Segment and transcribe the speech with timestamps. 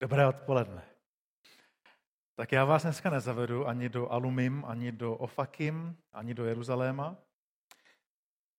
[0.00, 0.82] Dobré odpoledne.
[2.34, 7.16] Tak já vás dneska nezavedu ani do Alumim, ani do Ofakim, ani do Jeruzaléma,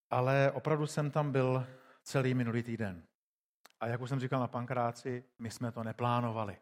[0.10, 1.68] ale opravdu jsem tam byl
[2.04, 3.04] celý minulý týden.
[3.80, 6.58] A jak už jsem říkal na Pankráci, my jsme to neplánovali.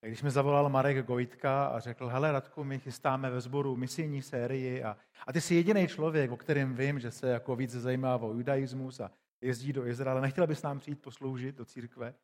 [0.00, 4.84] Když mi zavolal Marek Gojtka a řekl, hele Radku, my chystáme ve sboru misijní sérii
[4.84, 4.96] a,
[5.26, 9.00] a ty jsi jediný člověk, o kterém vím, že se jako víc zajímá o judaismus
[9.00, 9.10] a
[9.40, 12.14] jezdí do Izraele, nechtěl bys nám přijít posloužit do církve?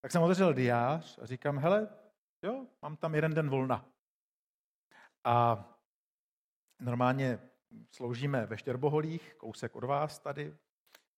[0.00, 1.88] Tak jsem otevřel diář a říkám, hele,
[2.42, 3.84] jo, mám tam jeden den volna.
[5.24, 5.64] A
[6.80, 7.50] normálně
[7.90, 10.56] sloužíme ve Štěrboholích, kousek od vás tady,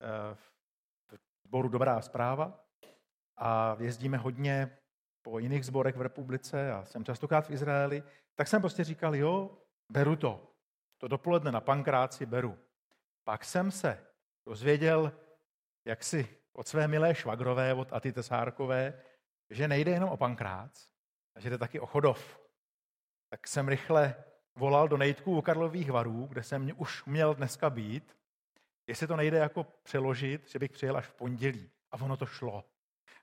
[0.03, 2.65] eh, v sboru Dobrá zpráva.
[3.37, 4.79] A jezdíme hodně
[5.23, 8.03] po jiných zborech v republice a jsem častokrát v Izraeli,
[8.35, 9.59] tak jsem prostě říkal, jo,
[9.93, 10.55] beru to.
[10.99, 12.59] To dopoledne na pankráci beru.
[13.25, 14.07] Pak jsem se
[14.47, 15.13] dozvěděl,
[15.85, 19.03] jak si od své milé švagrové, od Aty Tesárkové,
[19.51, 20.89] že nejde jenom o pankrác,
[21.35, 22.41] a že jde taky o chodov.
[23.29, 24.15] Tak jsem rychle
[24.55, 28.17] volal do nejtků u Karlových varů, kde jsem už měl dneska být,
[28.87, 31.71] jestli to nejde jako přeložit, že bych přijel až v pondělí.
[31.91, 32.65] A ono to šlo.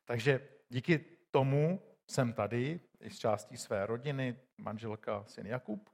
[0.05, 5.89] Takže díky tomu jsem tady, i z částí své rodiny, manželka, syn Jakub.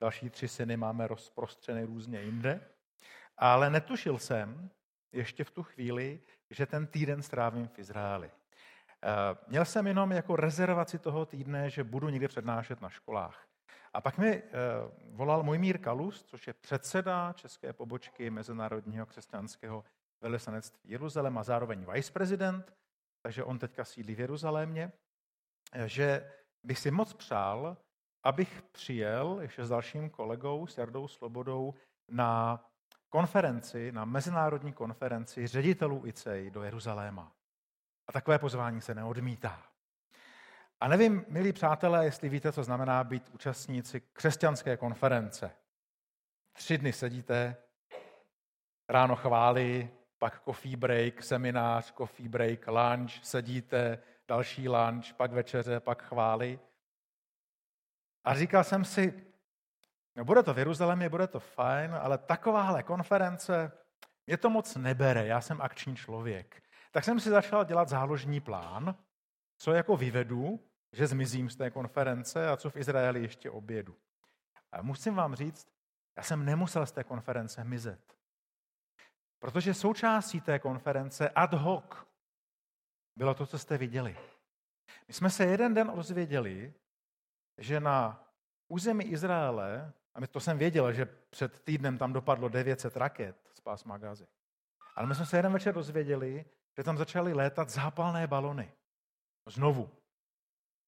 [0.00, 2.70] Další tři syny máme rozprostřeny různě jinde.
[3.36, 4.70] Ale netušil jsem
[5.12, 8.30] ještě v tu chvíli, že ten týden strávím v Izraeli.
[8.30, 13.46] Eh, měl jsem jenom jako rezervaci toho týdne, že budu někde přednášet na školách.
[13.92, 14.42] A pak mi eh,
[15.10, 19.84] volal Mojmír Kalus, což je předseda české pobočky Mezinárodního křesťanského
[20.20, 22.74] velvyslanectví Jeruzalém a zároveň viceprezident,
[23.22, 24.92] takže on teďka sídlí v Jeruzalémě,
[25.72, 27.76] eh, že bych si moc přál,
[28.22, 31.74] abych přijel ještě s dalším kolegou, s Jardou Slobodou,
[32.08, 32.64] na
[33.16, 37.32] konferenci, na mezinárodní konferenci ředitelů ICEI do Jeruzaléma.
[38.08, 39.62] A takové pozvání se neodmítá.
[40.80, 45.50] A nevím, milí přátelé, jestli víte, co znamená být účastníci křesťanské konference.
[46.52, 47.56] Tři dny sedíte,
[48.88, 53.98] ráno chvály, pak coffee break, seminář, coffee break, lunch, sedíte,
[54.28, 56.60] další lunch, pak večeře, pak chvály.
[58.24, 59.26] A říkal jsem si,
[60.24, 63.72] bude to v Jeruzalémě, bude to fajn, ale takováhle konference,
[64.26, 66.62] mě to moc nebere, já jsem akční člověk.
[66.90, 68.96] Tak jsem si začal dělat záložní plán,
[69.58, 70.60] co jako vyvedu,
[70.92, 73.96] že zmizím z té konference a co v Izraeli ještě obědu.
[74.72, 75.68] A musím vám říct,
[76.16, 78.16] já jsem nemusel z té konference mizet.
[79.38, 82.06] Protože součástí té konference ad hoc
[83.16, 84.16] bylo to, co jste viděli.
[85.08, 86.74] My jsme se jeden den dozvěděli,
[87.58, 88.24] že na
[88.68, 93.84] území Izraele a to jsem věděl, že před týdnem tam dopadlo 900 raket z pás
[93.84, 94.26] Magazy.
[94.96, 96.44] Ale my jsme se jeden večer dozvěděli,
[96.76, 98.72] že tam začaly létat zápalné balony.
[99.48, 99.90] Znovu.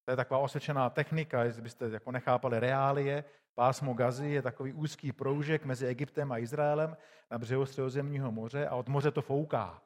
[0.04, 3.24] To je taková osvědčená technika, jestli byste jako nechápali reálie.
[3.54, 6.96] Pásmo Gazy je takový úzký proužek mezi Egyptem a Izraelem
[7.30, 9.82] na břehu středozemního moře a od moře to fouká.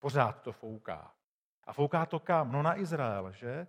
[0.00, 1.14] Pořád to fouká.
[1.64, 2.52] A fouká to kam?
[2.52, 3.66] No na Izrael, že?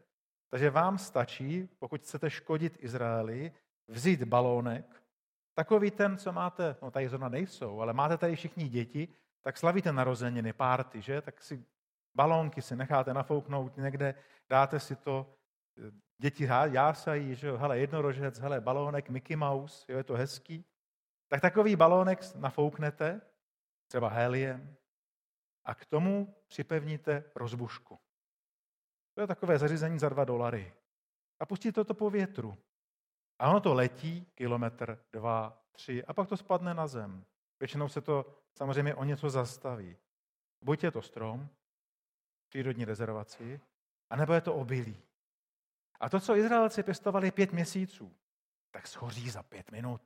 [0.49, 3.51] Takže vám stačí, pokud chcete škodit Izraeli,
[3.87, 5.03] vzít balónek,
[5.57, 9.07] Takový ten, co máte, no tady zrovna nejsou, ale máte tady všichni děti,
[9.41, 11.21] tak slavíte narozeniny, párty, že?
[11.21, 11.65] Tak si
[12.15, 14.15] balónky si necháte nafouknout někde,
[14.49, 15.33] dáte si to,
[16.17, 20.65] děti jásají, že jo, hele, jednorožec, hele, balónek Mickey Mouse, jo, je to hezký.
[21.27, 23.21] Tak takový balónek nafouknete,
[23.87, 24.75] třeba heliem,
[25.65, 27.99] a k tomu připevníte rozbušku.
[29.13, 30.73] To je takové zařízení za dva dolary.
[31.39, 32.57] A pustíte to po větru.
[33.39, 37.25] A ono to letí kilometr, dva, tři a pak to spadne na zem.
[37.59, 39.97] Většinou se to samozřejmě o něco zastaví.
[40.61, 41.49] Buď je to strom,
[42.49, 43.61] přírodní rezervaci,
[44.09, 45.03] anebo je to obilí.
[45.99, 48.15] A to, co Izraelci pěstovali pět měsíců,
[48.71, 50.01] tak schoří za pět minut.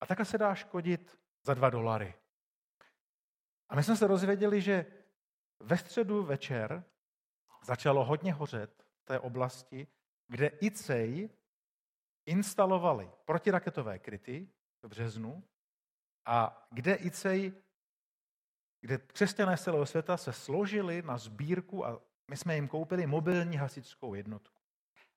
[0.00, 2.14] A takhle se dá škodit za dva dolary.
[3.68, 4.86] A my jsme se dozvěděli, že
[5.60, 6.84] ve středu večer
[7.62, 9.86] začalo hodně hořet v té oblasti,
[10.28, 11.30] kde ICEJ
[12.26, 14.48] instalovali protiraketové kryty
[14.82, 15.44] v březnu
[16.26, 17.52] a kde ICEJ,
[18.80, 23.56] kde křesťané z celého světa se složili na sbírku a my jsme jim koupili mobilní
[23.56, 24.60] hasičskou jednotku.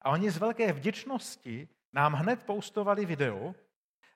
[0.02, 3.56] A oni z velké vděčnosti nám hned poustovali video,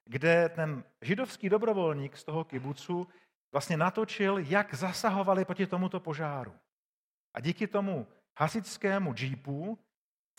[0.06, 3.08] kde ten židovský dobrovolník z toho kibucu
[3.52, 6.54] vlastně natočil, jak zasahovali proti tomuto požáru.
[7.34, 8.08] A díky tomu
[8.38, 9.80] hasičskému džípu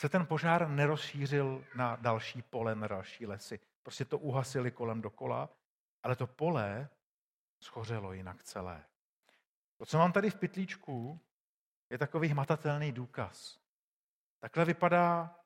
[0.00, 3.60] se ten požár nerozšířil na další pole, na další lesy.
[3.82, 5.48] Prostě to uhasili kolem dokola,
[6.02, 6.88] ale to pole
[7.62, 8.84] schořelo jinak celé.
[9.76, 11.20] To, co mám tady v pytlíčku,
[11.90, 13.60] je takový hmatatelný důkaz.
[14.38, 15.38] Takhle vypadá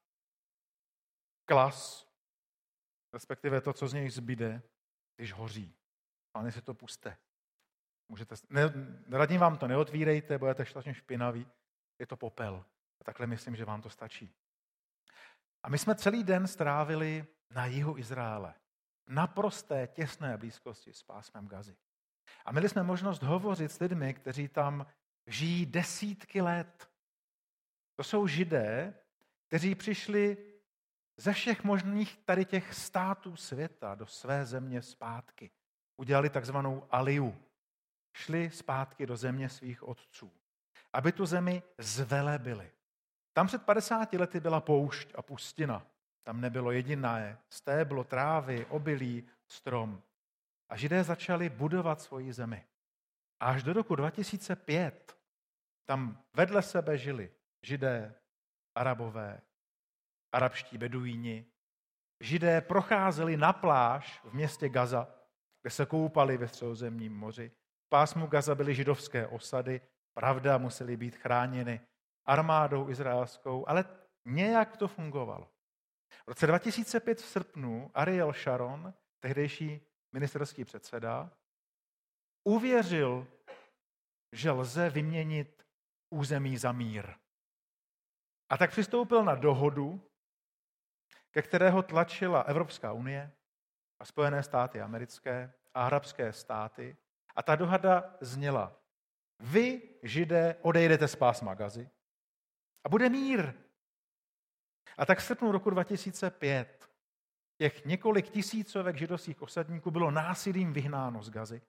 [1.44, 2.08] klas,
[3.12, 4.62] respektive to, co z něj zbyde,
[5.16, 5.74] když hoří.
[6.32, 7.16] Pane, si to puste.
[8.08, 8.62] Můžete, ne,
[9.10, 11.46] radím vám to, neotvírejte, budete strašně špinaví.
[11.98, 12.64] Je to popel.
[13.00, 14.34] A takhle myslím, že vám to stačí.
[15.64, 18.54] A my jsme celý den strávili na jihu Izraele.
[19.08, 21.76] Na prosté, těsné blízkosti s pásmem Gazy.
[22.44, 24.86] A měli jsme možnost hovořit s lidmi, kteří tam
[25.26, 26.90] žijí desítky let.
[27.94, 28.94] To jsou židé,
[29.46, 30.36] kteří přišli
[31.16, 35.50] ze všech možných tady těch států světa do své země zpátky.
[35.96, 37.36] Udělali takzvanou aliu.
[38.16, 40.32] Šli zpátky do země svých otců,
[40.92, 42.72] aby tu zemi zvelebili.
[43.34, 45.86] Tam před 50 lety byla poušť a pustina.
[46.22, 50.02] Tam nebylo jediné stéblo, trávy, obilí, strom.
[50.68, 52.64] A židé začali budovat svoji zemi.
[53.40, 55.18] A až do roku 2005
[55.84, 57.30] tam vedle sebe žili
[57.62, 58.14] židé,
[58.74, 59.40] arabové,
[60.32, 61.46] arabští beduíni.
[62.20, 65.08] Židé procházeli na pláž v městě Gaza,
[65.62, 67.50] kde se koupali ve středozemním moři.
[67.86, 69.80] V pásmu Gaza byly židovské osady,
[70.14, 71.80] pravda, museli být chráněny
[72.26, 73.84] armádou izraelskou, ale
[74.24, 75.48] nějak to fungovalo.
[76.24, 79.80] V roce 2005 v srpnu Ariel Sharon, tehdejší
[80.12, 81.30] ministerský předseda,
[82.44, 83.26] uvěřil,
[84.32, 85.66] že lze vyměnit
[86.10, 87.14] území za mír.
[88.48, 90.10] A tak přistoupil na dohodu,
[91.30, 93.32] ke kterého tlačila Evropská unie
[94.00, 96.96] a Spojené státy americké a arabské státy.
[97.36, 98.76] A ta dohada zněla,
[99.40, 101.90] vy, židé, odejdete z pásma Gazy
[102.84, 103.52] a bude mír.
[104.96, 106.90] A tak v srpnu roku 2005
[107.56, 111.62] těch několik tisícovek židovských osadníků bylo násilím vyhnáno z Gazy.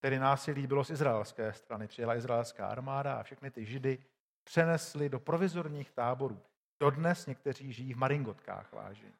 [0.00, 1.86] Tedy násilí bylo z izraelské strany.
[1.86, 4.04] Přijela izraelská armáda a všechny ty židy
[4.44, 6.42] přenesli do provizorních táborů.
[6.80, 9.14] Dodnes někteří žijí v maringotkách vážení.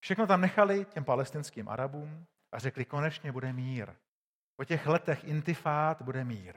[0.00, 3.94] Všechno tam nechali těm palestinským Arabům a řekli, konečně bude mír.
[4.56, 6.56] Po těch letech intifát bude mír.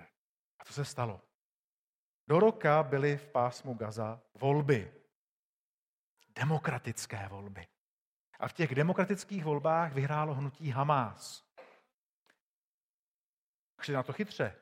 [0.59, 1.21] A to se stalo.
[2.29, 4.93] Do roka byly v pásmu Gaza volby.
[6.35, 7.67] Demokratické volby.
[8.39, 11.45] A v těch demokratických volbách vyhrálo hnutí Hamás.
[13.81, 14.55] Šli na to chytře.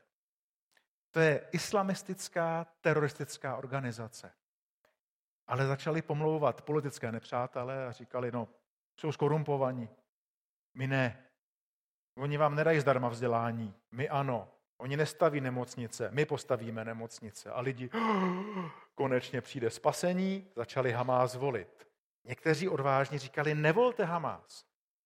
[1.12, 4.34] To je islamistická teroristická organizace.
[5.48, 8.48] Ale začali pomlouvat politické nepřátelé a říkali, no,
[9.00, 9.90] jsou skorumpovaní.
[10.74, 11.24] My ne.
[12.18, 13.74] Oni vám nedají zdarma vzdělání.
[13.92, 14.57] My ano.
[14.78, 17.52] Oni nestaví nemocnice, my postavíme nemocnice.
[17.52, 17.90] A lidi,
[18.96, 21.88] konečně přijde spasení, začali Hamás volit.
[22.24, 24.66] Někteří odvážně říkali, nevolte Hamás.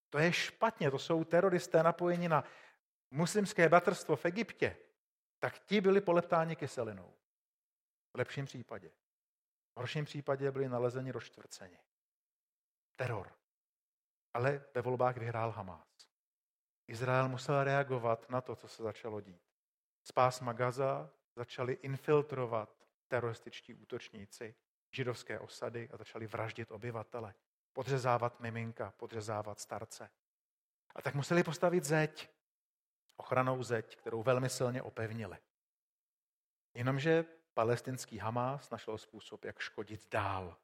[0.09, 2.43] To je špatně, to jsou teroristé napojeni na
[3.11, 4.77] muslimské batrstvo v Egyptě.
[5.39, 7.13] Tak ti byli poleptáni kyselinou.
[8.13, 8.89] V lepším případě.
[9.73, 11.77] V horším případě byli nalezeni rozčtvrceni.
[12.95, 13.31] Teror.
[14.33, 16.07] Ale ve volbách vyhrál Hamás.
[16.87, 19.50] Izrael musel reagovat na to, co se začalo dít.
[20.03, 24.55] Z pásma Gaza začali infiltrovat terorističtí útočníci
[24.91, 27.33] židovské osady a začali vraždit obyvatele,
[27.73, 30.09] podřezávat miminka, podřezávat starce.
[30.95, 32.29] A tak museli postavit zeď,
[33.17, 35.37] ochranou zeď, kterou velmi silně opevnili.
[36.73, 40.57] Jenomže palestinský Hamás našel způsob, jak škodit dál.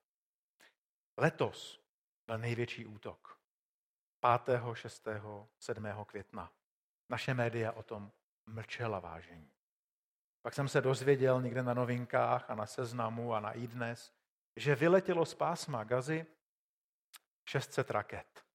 [1.17, 1.82] Letos
[2.27, 3.39] byl největší útok.
[4.46, 5.08] 5., 6.,
[5.60, 5.86] 7.
[6.06, 6.53] května.
[7.10, 8.12] Naše média o tom
[8.48, 9.51] mlčela vážení.
[10.42, 14.13] Pak jsem se dozvěděl někde na novinkách a na seznamu a na iDnes,
[14.56, 16.25] že vyletělo z pásma Gazy
[17.46, 18.46] 600 raket.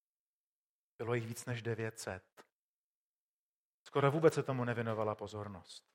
[0.97, 2.45] Bylo jich víc než 900.
[3.83, 5.93] Skoro vůbec se tomu nevěnovala pozornost.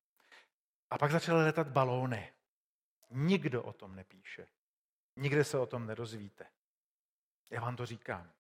[0.91, 2.33] A pak začaly letat balóny.
[3.11, 4.49] Nikdo o tom nepíše.
[5.17, 6.47] Nikde se o tom nedozvíte.
[7.51, 8.33] Já vám to říkám.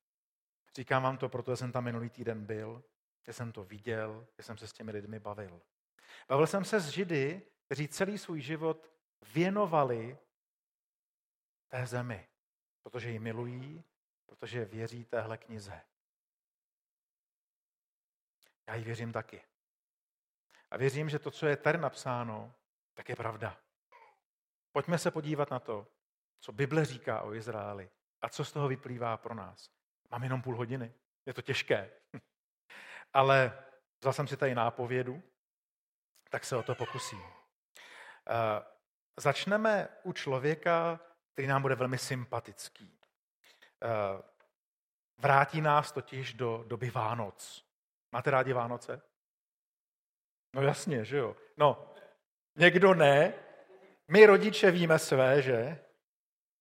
[0.75, 2.85] Říkám vám to, protože jsem tam minulý týden byl,
[3.27, 5.63] že jsem to viděl, že jsem se s těmi lidmi bavil.
[6.29, 8.93] Bavil jsem se s Židy, kteří celý svůj život
[9.35, 10.19] věnovali
[11.69, 12.29] té zemi,
[12.83, 13.85] protože ji milují,
[14.27, 15.81] protože věří téhle knize.
[18.67, 19.45] Já ji věřím taky.
[20.71, 22.55] A věřím, že to, co je tady napsáno,
[22.95, 23.61] tak je pravda.
[24.73, 25.87] Pojďme se podívat na to,
[26.41, 29.71] co Bible říká o Izraeli a co z toho vyplývá pro nás.
[30.11, 30.95] Mám jenom půl hodiny.
[31.27, 31.91] Je to těžké.
[33.12, 33.65] Ale
[34.00, 35.23] vzal jsem si tady nápovědu,
[36.31, 37.23] tak se o to pokusím.
[38.31, 38.65] Eh,
[39.17, 41.00] začneme u člověka,
[41.33, 42.99] který nám bude velmi sympatický.
[43.85, 44.23] Eh,
[45.19, 47.65] vrátí nás totiž do doby Vánoc.
[48.12, 49.03] Máte rádi Vánoce?
[50.55, 51.37] No jasně, že jo.
[51.57, 51.95] No,
[52.57, 53.35] někdo ne.
[54.09, 55.85] My rodiče víme své, že?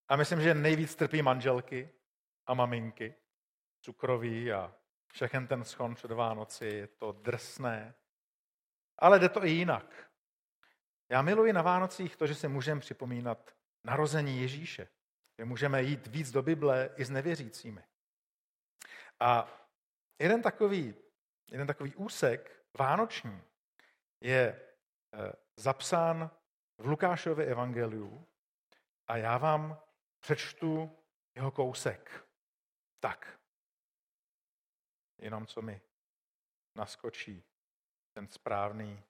[0.08, 1.90] A myslím, že nejvíc trpí manželky
[2.46, 3.16] a maminky,
[3.82, 4.76] cukroví a
[5.14, 7.96] všechen ten schon před Vánoci, je to drsné.
[8.98, 10.12] Ale jde to i jinak.
[11.10, 14.88] Já miluji na Vánocích to, že si můžeme připomínat narození Ježíše.
[15.40, 17.84] Že můžeme jít víc do Bible i s nevěřícími.
[19.20, 19.48] A
[20.20, 20.96] jeden takový,
[21.52, 23.42] jeden takový úsek vánoční
[24.22, 24.62] je
[25.14, 26.32] eh, zapsán
[26.78, 28.28] v Lukášově evangeliu
[29.08, 29.82] a já vám
[30.20, 30.98] přečtu
[31.36, 32.28] jeho kousek.
[33.00, 33.40] Tak.
[35.18, 35.82] Jenom co mi
[36.76, 37.44] naskočí
[38.14, 39.04] ten správný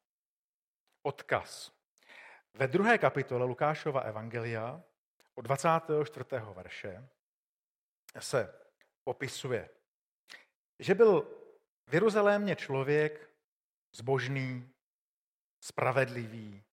[1.02, 1.72] odkaz.
[2.54, 4.84] Ve druhé kapitole Lukášova evangelia
[5.36, 6.26] od 24.
[6.54, 7.10] verše
[8.20, 8.62] se
[9.04, 9.70] popisuje,
[10.80, 11.22] že byl
[11.88, 13.30] v Jeruzalémě člověk
[13.96, 14.74] zbožný,
[15.64, 16.64] spravedlivý,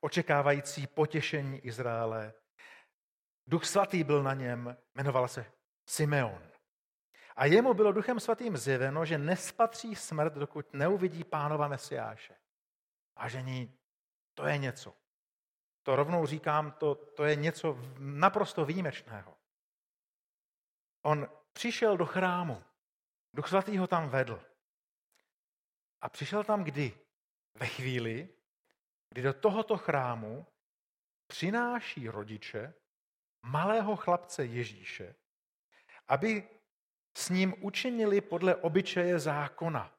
[0.00, 2.34] očekávající potěšení Izraele.
[3.46, 5.52] Duch svatý byl na něm, jmenoval se
[5.88, 6.53] Simeon.
[7.36, 12.36] A jemu bylo duchem svatým zjeveno, že nespatří smrt, dokud neuvidí pánova Mesiáše.
[13.16, 13.78] A žení,
[14.34, 14.96] to je něco.
[15.82, 19.36] To rovnou říkám, to, to je něco naprosto výjimečného.
[21.02, 22.64] On přišel do chrámu.
[23.34, 24.42] Duch svatý ho tam vedl.
[26.00, 26.98] A přišel tam kdy?
[27.54, 28.28] Ve chvíli,
[29.10, 30.46] kdy do tohoto chrámu
[31.26, 32.74] přináší rodiče
[33.42, 35.14] malého chlapce Ježíše,
[36.08, 36.53] aby
[37.16, 39.94] s ním učinili podle obyčeje zákona.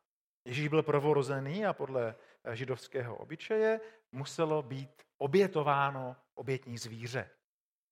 [0.45, 2.15] Ježíš byl prvorozený a podle
[2.53, 3.79] židovského obyčeje
[4.11, 7.29] muselo být obětováno obětní zvíře.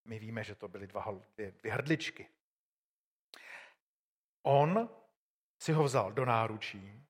[0.05, 2.27] My víme, že to byly dva, dvě, dvě hrdličky.
[4.43, 4.89] On
[5.59, 7.03] si ho vzal do náručí,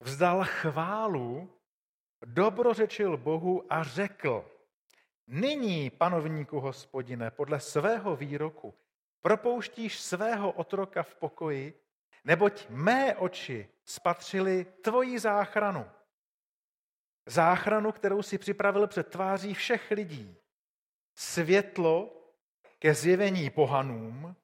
[0.00, 1.58] vzdal chválu,
[2.24, 4.50] dobrořečil Bohu a řekl,
[5.26, 8.74] nyní, panovníku hospodine, podle svého výroku,
[9.20, 11.80] propouštíš svého otroka v pokoji,
[12.24, 15.90] neboť mé oči spatřili tvoji záchranu.
[17.26, 20.36] Záchranu, kterou si připravil před tváří všech lidí.
[21.14, 22.14] Světlo
[22.78, 24.36] ke zjevení pohanům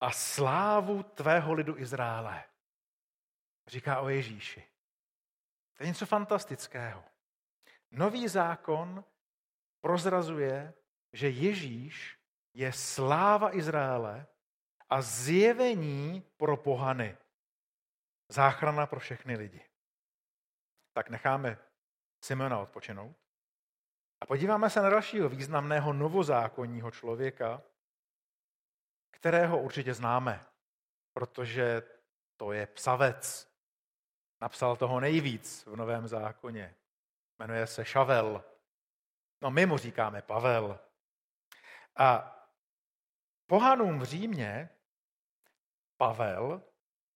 [0.00, 2.44] a slávu tvého lidu Izraele.
[3.66, 4.64] Říká o Ježíši.
[5.76, 7.04] To je něco fantastického.
[7.90, 9.04] Nový zákon
[9.80, 10.74] prozrazuje,
[11.12, 12.15] že Ježíš
[12.56, 14.26] je sláva Izraele
[14.90, 17.16] a zjevení pro pohany.
[18.28, 19.64] Záchrana pro všechny lidi.
[20.92, 21.58] Tak necháme
[22.24, 23.16] Simona odpočinout.
[24.20, 27.62] A podíváme se na dalšího významného novozákonního člověka,
[29.10, 30.46] kterého určitě známe,
[31.12, 31.82] protože
[32.36, 33.52] to je psavec.
[34.40, 36.74] Napsal toho nejvíc v Novém zákoně.
[37.38, 38.44] Jmenuje se Šavel.
[39.42, 40.80] No my mu říkáme Pavel.
[41.96, 42.35] A
[43.46, 44.68] pohanům v Římě
[45.96, 46.62] Pavel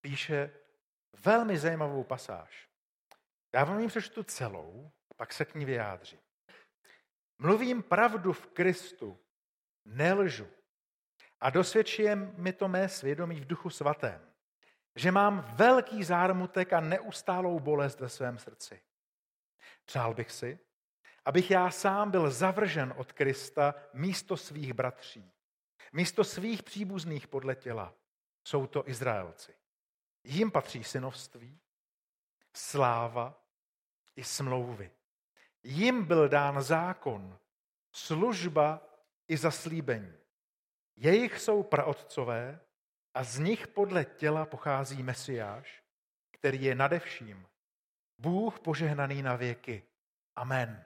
[0.01, 0.51] píše
[1.25, 2.69] velmi zajímavou pasáž.
[3.53, 6.21] Já vám ji přečtu celou, pak se k ní vyjádřím.
[7.39, 9.19] Mluvím pravdu v Kristu,
[9.85, 10.49] nelžu.
[11.41, 14.33] A dosvědčuje mi to mé svědomí v duchu svatém,
[14.97, 18.83] že mám velký zármutek a neustálou bolest ve svém srdci.
[19.85, 20.59] Přál bych si,
[21.25, 25.33] abych já sám byl zavržen od Krista místo svých bratří,
[25.93, 27.95] místo svých příbuzných podle těla.
[28.45, 29.55] Jsou to Izraelci.
[30.25, 31.61] Jím patří synovství,
[32.55, 33.45] sláva
[34.17, 34.91] i smlouvy.
[35.63, 37.39] Jim byl dán zákon,
[37.93, 38.81] služba
[39.29, 40.13] i zaslíbení.
[40.97, 42.61] Jejich jsou praotcové
[43.15, 45.85] a z nich podle těla pochází Mesiáš,
[46.31, 47.47] který je nadevším.
[48.19, 49.83] Bůh požehnaný na věky.
[50.37, 50.85] Amen.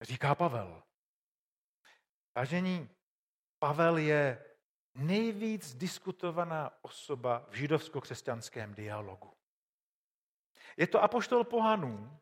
[0.00, 0.82] Říká Pavel.
[2.36, 2.88] Vážení,
[3.62, 4.44] Pavel je
[4.94, 9.32] nejvíc diskutovaná osoba v židovsko-křesťanském dialogu.
[10.76, 12.18] Je to apoštol pohanů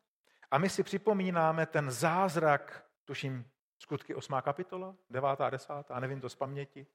[0.51, 4.35] a my si připomínáme ten zázrak, tuším, skutky 8.
[4.43, 5.41] kapitola, 9.
[5.41, 5.73] a 10.
[5.89, 6.87] a nevím to z paměti.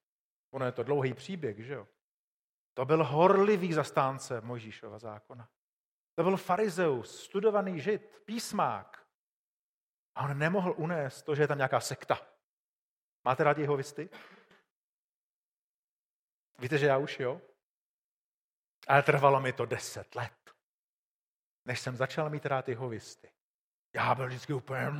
[0.51, 1.87] Ono je to dlouhý příběh, že jo?
[2.73, 5.49] To byl horlivý zastánce Mojžíšova zákona.
[6.15, 9.05] To byl farizeus, studovaný žid, písmák.
[10.15, 12.35] A on nemohl unést to, že je tam nějaká sekta.
[13.23, 14.09] Máte rádi jeho visty?
[16.59, 17.41] Víte, že já už jo?
[18.87, 20.45] Ale trvalo mi to deset let
[21.65, 23.29] než jsem začal mít rád jeho visty.
[23.93, 24.91] Já byl vždycky úplně...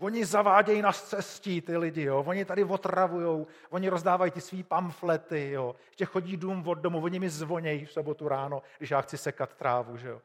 [0.00, 2.24] Oni zavádějí na cestí ty lidi, jo.
[2.26, 5.76] Oni tady otravujou, oni rozdávají ty svý pamflety, jo.
[5.86, 9.54] Ještě chodí dům od domu, oni mi zvonějí v sobotu ráno, když já chci sekat
[9.54, 10.22] trávu, že jo.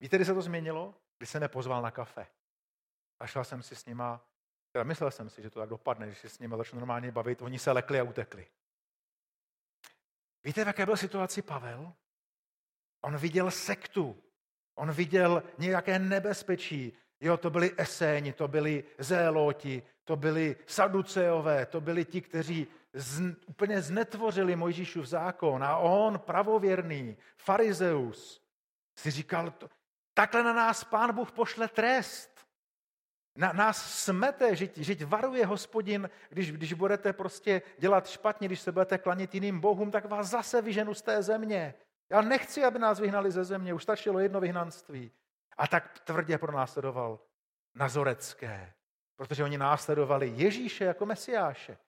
[0.00, 0.94] Víte, kdy se to změnilo?
[1.18, 2.26] Když jsem je pozval na kafe.
[3.20, 4.20] A šel jsem si s nima
[4.72, 7.42] Teda myslel jsem si, že to tak dopadne, když se s nimi začnu normálně bavit,
[7.42, 8.46] oni se lekli a utekli.
[10.44, 11.92] Víte, v jaké byl situaci Pavel?
[13.00, 14.22] On viděl sektu,
[14.74, 16.92] on viděl nějaké nebezpečí.
[17.20, 23.22] Jo, to byli eséni, to byli zéloti, to byli saduceové, to byli ti, kteří z,
[23.46, 25.64] úplně znetvořili Mojžíšův zákon.
[25.64, 28.42] A on, pravověrný, farizeus,
[28.98, 29.54] si říkal,
[30.14, 32.29] takhle na nás pán Bůh pošle trest.
[33.36, 38.72] Na, nás smete, že, že varuje hospodin, když, když budete prostě dělat špatně, když se
[38.72, 41.74] budete klanit jiným bohům, tak vás zase vyženu z té země.
[42.10, 45.12] Já nechci, aby nás vyhnali ze země, už stačilo jedno vyhnanství.
[45.56, 47.18] A tak tvrdě pronásledoval
[47.74, 48.72] nazorecké,
[49.16, 51.78] protože oni následovali Ježíše jako mesiáše.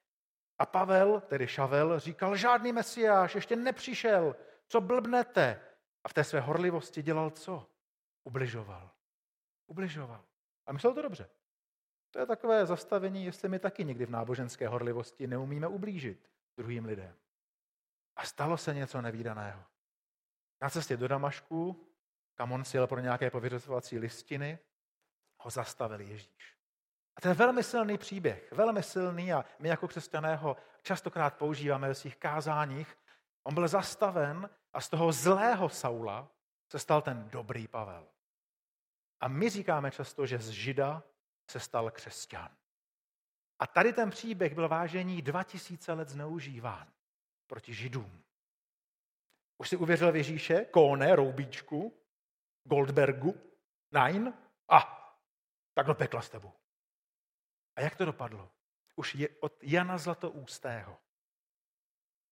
[0.59, 4.37] A Pavel, tedy Šavel, říkal, žádný mesiáš ještě nepřišel,
[4.69, 5.61] co blbnete?
[6.05, 7.67] A v té své horlivosti dělal co?
[8.25, 8.91] Ubližoval.
[9.67, 10.25] Ubližoval.
[10.67, 11.31] A myslel to dobře.
[12.11, 17.15] To je takové zastavení, jestli my taky někdy v náboženské horlivosti neumíme ublížit druhým lidem.
[18.17, 19.65] A stalo se něco nevýdaného.
[20.63, 21.89] Na cestě do Damašku,
[22.35, 24.59] kam on sjel pro nějaké pověřovací listiny,
[25.39, 26.57] ho zastavil Ježíš.
[27.17, 31.89] A to je velmi silný příběh, velmi silný a my jako křesťané ho častokrát používáme
[31.89, 32.99] ve svých kázáních.
[33.43, 36.29] On byl zastaven a z toho zlého Saula
[36.69, 38.12] se stal ten dobrý Pavel.
[39.23, 41.03] A my říkáme často, že z Žida
[41.51, 42.57] se stal křesťan.
[43.59, 46.93] A tady ten příběh byl vážení 2000 let zneužíván
[47.47, 48.23] proti Židům.
[49.59, 52.01] Už si uvěřil v Ježíše, Kone, Roubíčku,
[52.65, 53.41] Goldbergu,
[53.91, 54.35] Nein?
[54.69, 55.09] A,
[55.75, 56.53] tak do pekla s tebou.
[57.77, 58.51] A jak to dopadlo?
[58.97, 60.99] Už je od Jana Zlatoústého.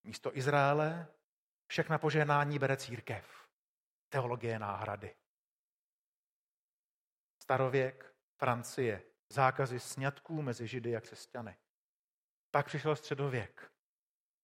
[0.05, 1.07] Místo Izraele
[1.67, 3.49] všechna požehnání bere církev.
[4.09, 5.17] Teologie náhrady.
[7.51, 11.57] Starověk, Francie, zákazy sňatků mezi Židy a křesťany.
[12.51, 13.73] Pak přišel středověk.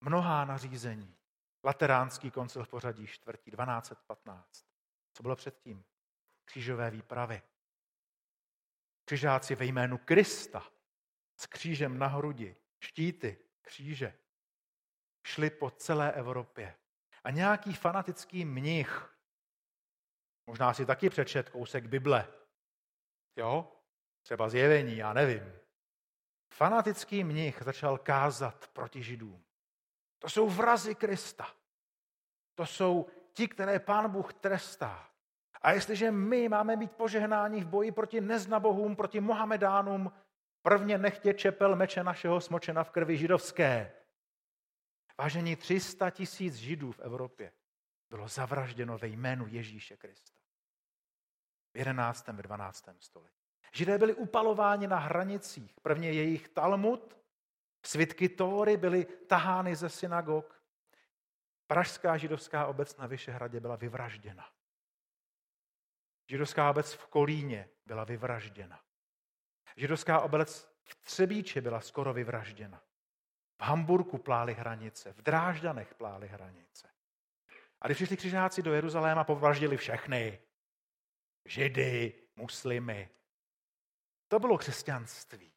[0.01, 1.16] Mnohá nařízení.
[1.64, 4.66] Lateránský koncil v pořadí čtvrtí 1215.
[5.12, 5.85] Co bylo předtím?
[6.45, 7.42] Křížové výpravy.
[9.05, 10.62] Křižáci ve jménu Krista
[11.37, 14.19] s křížem na hrudi, štíty, kříže,
[15.27, 16.77] šli po celé Evropě.
[17.25, 19.16] A nějaký fanatický mnich,
[20.47, 22.45] možná si taky přečet kousek Bible,
[23.37, 23.72] jo,
[24.22, 25.53] třeba zjevení, já nevím.
[26.55, 29.44] Fanatický mnich začal kázat proti židům.
[30.18, 31.46] To jsou vrazy Krista.
[32.55, 35.11] To jsou ti, které pán Bůh trestá.
[35.62, 40.12] A jestliže my máme být požehnáni v boji proti neznabohům, proti Mohamedánům,
[40.62, 43.92] prvně nechtě čepel meče našeho smočena v krvi židovské.
[45.18, 47.53] Vážení 300 tisíc židů v Evropě
[48.11, 50.36] bylo zavražděno ve jménu Ježíše Krista.
[51.77, 52.29] V 11.
[52.29, 52.89] ve 12.
[52.99, 53.45] století.
[53.73, 55.81] Židé byli upalováni na hranicích.
[55.83, 57.19] Prvně jejich Talmud,
[57.87, 60.62] svitky Tóry byly tahány ze synagog.
[61.67, 64.49] Pražská židovská obec na Vyšehradě byla vyvražděna.
[66.29, 68.81] Židovská obec v Kolíně byla vyvražděna.
[69.77, 72.83] Židovská obec v Třebíči byla skoro vyvražděna.
[73.59, 76.89] V Hamburku plály hranice, v Drážďanech plály hranice.
[77.81, 80.45] A když přišli křižáci do Jeruzaléma, povraždili všechny.
[81.46, 83.11] Židy, muslimy.
[84.28, 85.52] To bylo křesťanství.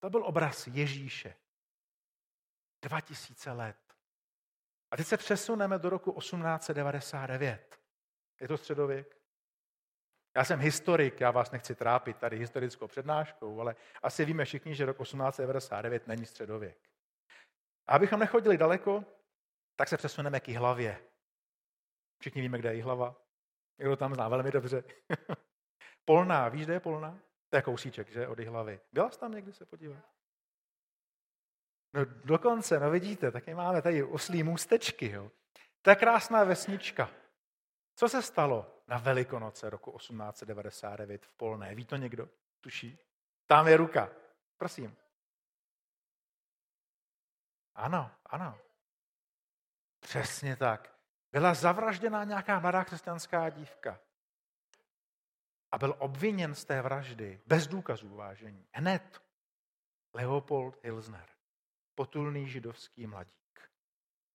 [0.00, 1.34] To byl obraz Ježíše.
[2.82, 3.76] 2000 let.
[4.90, 7.80] A teď se přesuneme do roku 1899.
[8.40, 9.16] Je to středověk?
[10.36, 14.86] Já jsem historik, já vás nechci trápit tady historickou přednáškou, ale asi víme všichni, že
[14.86, 16.90] rok 1899 není středověk.
[17.86, 19.04] A abychom nechodili daleko,
[19.76, 21.04] tak se přesuneme k hlavě.
[22.18, 23.21] Všichni víme, kde je hlava.
[23.82, 24.84] Někdo tam zná velmi dobře.
[26.04, 27.18] Polná, víš, kde je Polná?
[27.48, 28.80] To je kousíček, že, od hlavy.
[28.92, 30.04] Byla jsi tam někdy se podívat?
[31.94, 35.30] No dokonce, no vidíte, taky máme tady oslí můstečky, jo.
[35.82, 37.10] To je krásná vesnička.
[37.94, 41.74] Co se stalo na Velikonoce roku 1899 v Polné?
[41.74, 42.28] Ví to někdo?
[42.60, 42.98] Tuší?
[43.46, 44.10] Tam je ruka.
[44.56, 44.96] Prosím.
[47.74, 48.58] Ano, ano.
[50.00, 51.01] Přesně tak.
[51.32, 54.00] Byla zavražděná nějaká mladá křesťanská dívka.
[55.72, 58.66] A byl obviněn z té vraždy bez důkazů vážení.
[58.72, 59.22] Hned.
[60.14, 61.28] Leopold Hilsner.
[61.94, 63.70] Potulný židovský mladík.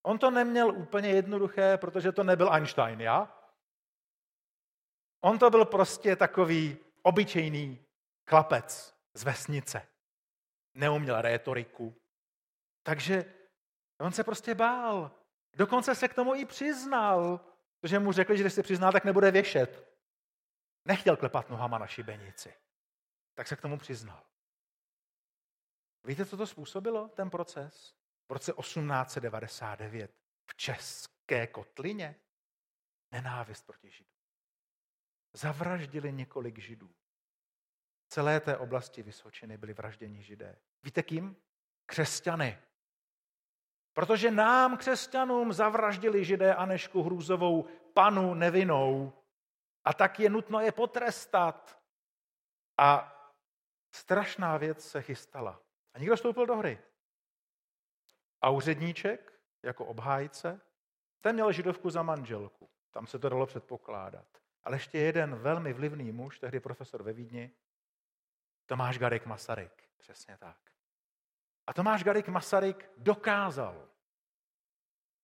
[0.01, 3.37] On to neměl úplně jednoduché, protože to nebyl Einstein, já?
[5.21, 7.85] On to byl prostě takový obyčejný
[8.29, 9.87] chlapec z vesnice.
[10.73, 11.95] Neuměl rétoriku.
[12.83, 13.33] Takže
[13.99, 15.11] on se prostě bál.
[15.57, 17.39] Dokonce se k tomu i přiznal,
[17.79, 19.87] protože mu řekli, že když se přizná, tak nebude věšet.
[20.85, 22.53] Nechtěl klepat nohama na šibenici.
[23.33, 24.23] Tak se k tomu přiznal.
[26.03, 27.95] Víte, co to způsobilo, ten proces?
[28.29, 30.11] V roce 1899
[30.45, 32.15] v České kotlině
[33.11, 34.13] nenávist proti Židům.
[35.33, 36.95] Zavraždili několik Židů.
[38.05, 40.59] V celé té oblasti Vysočiny byli vražděni Židé.
[40.83, 41.35] Víte kým?
[41.85, 42.66] Křesťany.
[43.97, 49.13] Protože nám, křesťanům, zavraždili Židé Anešku Hrůzovou panu nevinou
[49.83, 51.81] a tak je nutno je potrestat.
[52.77, 53.13] A
[53.91, 55.61] strašná věc se chystala.
[55.93, 56.79] A někdo vstoupil do hry.
[58.41, 60.61] A úředníček, jako obhájce,
[61.21, 62.69] ten měl židovku za manželku.
[62.91, 64.27] Tam se to dalo předpokládat.
[64.63, 67.51] Ale ještě jeden velmi vlivný muž, tehdy profesor ve Vídni,
[68.65, 69.89] Tomáš Garik Masaryk.
[69.97, 70.76] Přesně tak.
[71.67, 73.87] A Tomáš Garik Masaryk dokázal,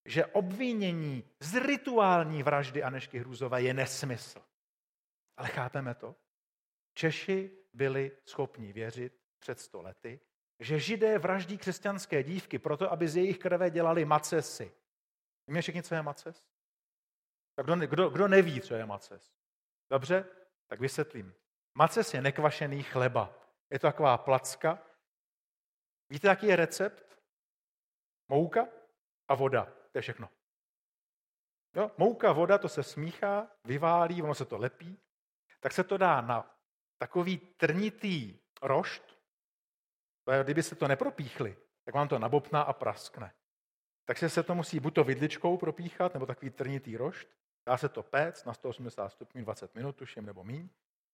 [0.05, 4.41] že obvinění z rituální vraždy Anešky Hrůzové je nesmysl.
[5.37, 6.15] Ale chápeme to?
[6.93, 10.19] Češi byli schopni věřit před sto lety,
[10.59, 14.71] že židé vraždí křesťanské dívky proto, aby z jejich krve dělali macesy.
[15.47, 16.47] Víme všichni, co je maces?
[17.55, 19.33] Tak kdo, kdo, kdo neví, co je maces?
[19.89, 20.25] Dobře,
[20.67, 21.33] tak vysvětlím.
[21.75, 23.33] Maces je nekvašený chleba.
[23.69, 24.79] Je to taková placka.
[26.09, 27.19] Víte, jaký je recept?
[28.27, 28.67] Mouka
[29.27, 29.65] a voda.
[29.65, 30.29] To je všechno.
[31.75, 31.91] Jo?
[31.97, 34.99] Mouka, voda, to se smíchá, vyválí, ono se to lepí.
[35.59, 36.57] Tak se to dá na
[36.97, 39.03] takový trnitý rošt.
[40.43, 43.33] Kdyby se to nepropíchli, tak vám to nabopná a praskne.
[44.05, 47.27] Takže se to musí buď to vidličkou propíchat, nebo takový trnitý rošt.
[47.67, 50.69] Dá se to péct na 180 stupňů 20 minut, tuším, nebo míň.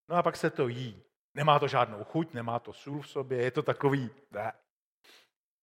[0.10, 1.04] No a pak se to jí.
[1.34, 4.10] Nemá to žádnou chuť, nemá to sůl v sobě, je to takový...
[4.32, 4.54] Ne.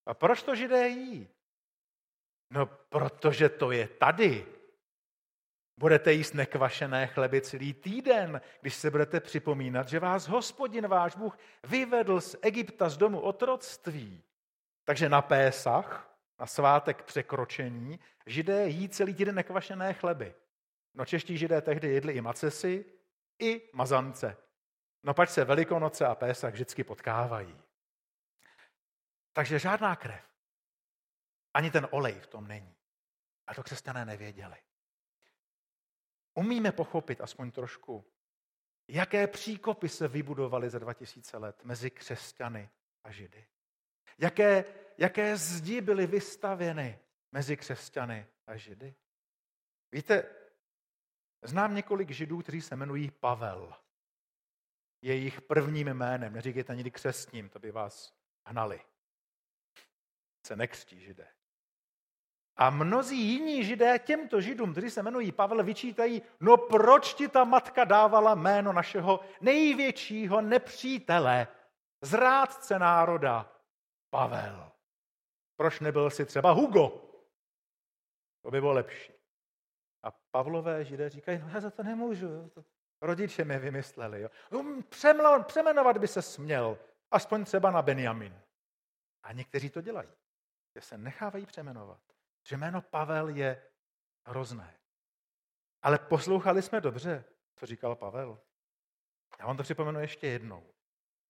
[0.06, 1.28] A proč to židé jí?
[2.50, 4.46] No, protože to je tady.
[5.78, 11.38] Budete jíst nekvašené chleby celý týden, když se budete připomínat, že vás hospodin váš Bůh
[11.64, 14.22] vyvedl z Egypta z domu otroctví.
[14.84, 20.34] Takže na Pésach, na svátek překročení, židé jí celý týden nekvašené chleby.
[20.94, 22.84] No čeští židé tehdy jedli i macesy,
[23.38, 24.36] i mazance.
[25.02, 27.65] No pač se Velikonoce a Pésach vždycky potkávají.
[29.36, 30.24] Takže žádná krev.
[31.54, 32.76] Ani ten olej v tom není.
[33.46, 34.56] A to křesťané nevěděli.
[36.34, 38.04] Umíme pochopit aspoň trošku,
[38.88, 42.70] jaké příkopy se vybudovaly za 2000 let mezi křesťany
[43.04, 43.46] a židy.
[44.18, 44.64] Jaké,
[44.98, 46.98] jaké zdi byly vystavěny
[47.32, 48.94] mezi křesťany a židy.
[49.92, 50.34] Víte,
[51.42, 53.74] znám několik židů, kteří se jmenují Pavel.
[55.02, 58.84] Jejich prvním jménem, neříkejte nikdy křesním, to by vás hnali.
[60.46, 61.28] Se nekřtí židé.
[62.56, 67.44] A mnozí jiní židé těmto židům, kteří se jmenují Pavel, vyčítají, no proč ti ta
[67.44, 71.48] matka dávala jméno našeho největšího nepřítele,
[72.00, 73.52] zrádce národa,
[74.10, 74.72] Pavel.
[75.56, 76.88] Proč nebyl si třeba Hugo?
[78.42, 79.12] To by bylo lepší.
[80.02, 82.52] A Pavlové židé říkají, no já za to nemůžu.
[83.00, 84.20] Rodiče mi vymysleli.
[84.20, 84.28] Jo.
[84.50, 84.82] No,
[85.46, 86.78] přemenovat by se směl,
[87.10, 88.40] aspoň třeba na Benjamin.
[89.22, 90.08] A někteří to dělají,
[90.76, 92.00] že se nechávají přemenovat
[92.46, 93.62] že jméno Pavel je
[94.24, 94.78] hrozné.
[95.82, 97.24] Ale poslouchali jsme dobře,
[97.56, 98.40] co říkal Pavel.
[99.38, 100.72] Já vám to připomenu ještě jednou.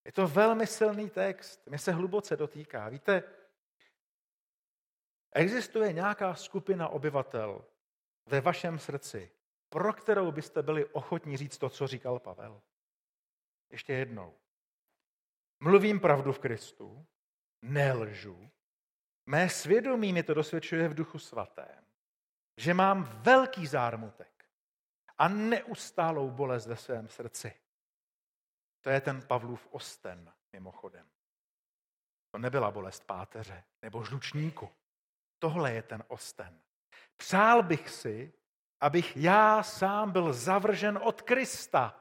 [0.04, 2.88] Je to velmi silný text, mě se hluboce dotýká.
[2.88, 3.22] Víte,
[5.32, 7.64] existuje nějaká skupina obyvatel
[8.26, 9.32] ve vašem srdci,
[9.68, 12.62] pro kterou byste byli ochotní říct to, co říkal Pavel.
[13.70, 14.38] Ještě jednou.
[15.60, 17.06] Mluvím pravdu v Kristu,
[17.62, 18.50] nelžu,
[19.26, 21.84] Mé svědomí mi to dosvědčuje v duchu svatém,
[22.56, 24.48] že mám velký zármutek
[25.18, 27.54] a neustálou bolest ve svém srdci.
[28.80, 31.06] To je ten Pavlův osten, mimochodem.
[32.30, 34.70] To nebyla bolest páteře nebo žlučníku.
[35.38, 36.60] Tohle je ten osten.
[37.16, 38.32] Přál bych si,
[38.80, 42.00] abych já sám byl zavržen od Krista.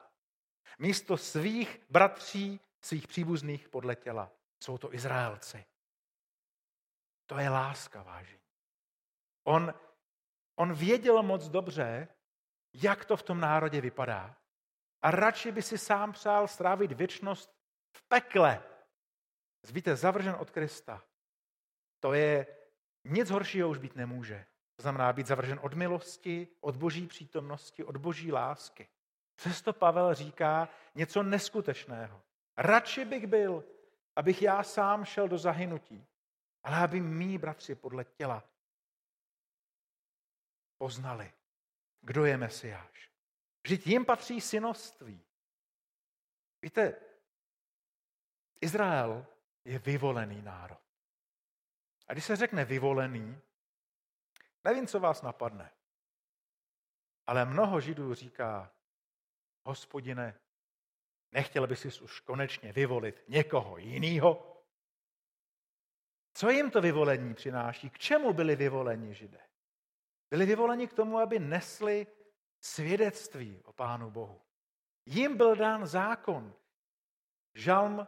[0.80, 4.32] Místo svých bratří, svých příbuzných podle těla.
[4.60, 5.66] Jsou to Izraelci.
[7.26, 8.40] To je láska, vážení.
[9.44, 9.74] On,
[10.56, 12.08] on věděl moc dobře,
[12.74, 14.36] jak to v tom národě vypadá.
[15.02, 17.56] A radši by si sám přál strávit věčnost
[17.98, 18.64] v pekle.
[19.72, 21.04] Víte, zavržen od Krista.
[22.00, 22.48] To je,
[23.04, 24.46] nic horšího už být nemůže.
[24.76, 28.88] To znamená být zavržen od milosti, od boží přítomnosti, od boží lásky.
[29.36, 32.22] Přesto Pavel říká něco neskutečného.
[32.58, 33.64] Radši bych byl,
[34.16, 36.08] abych já sám šel do zahynutí,
[36.66, 38.44] ale aby mý bratři podle těla
[40.78, 41.34] poznali,
[42.02, 43.12] kdo je Mesiáš.
[43.64, 45.26] Vždyť jim patří synoství.
[46.62, 46.96] Víte,
[48.62, 49.26] Izrael
[49.66, 50.82] je vyvolený národ.
[52.08, 53.42] A když se řekne vyvolený,
[54.64, 55.72] nevím, co vás napadne.
[57.28, 58.72] Ale mnoho židů říká,
[59.64, 60.40] hospodine,
[61.32, 64.55] nechtěl by si už konečně vyvolit někoho jiného?
[66.38, 67.90] Co jim to vyvolení přináší?
[67.90, 69.42] K čemu byli vyvoleni židé?
[70.30, 72.08] Byli vyvoleni k tomu, aby nesli
[72.60, 74.42] svědectví o Pánu Bohu.
[75.06, 76.54] Jim byl dán zákon.
[77.54, 78.08] Žalm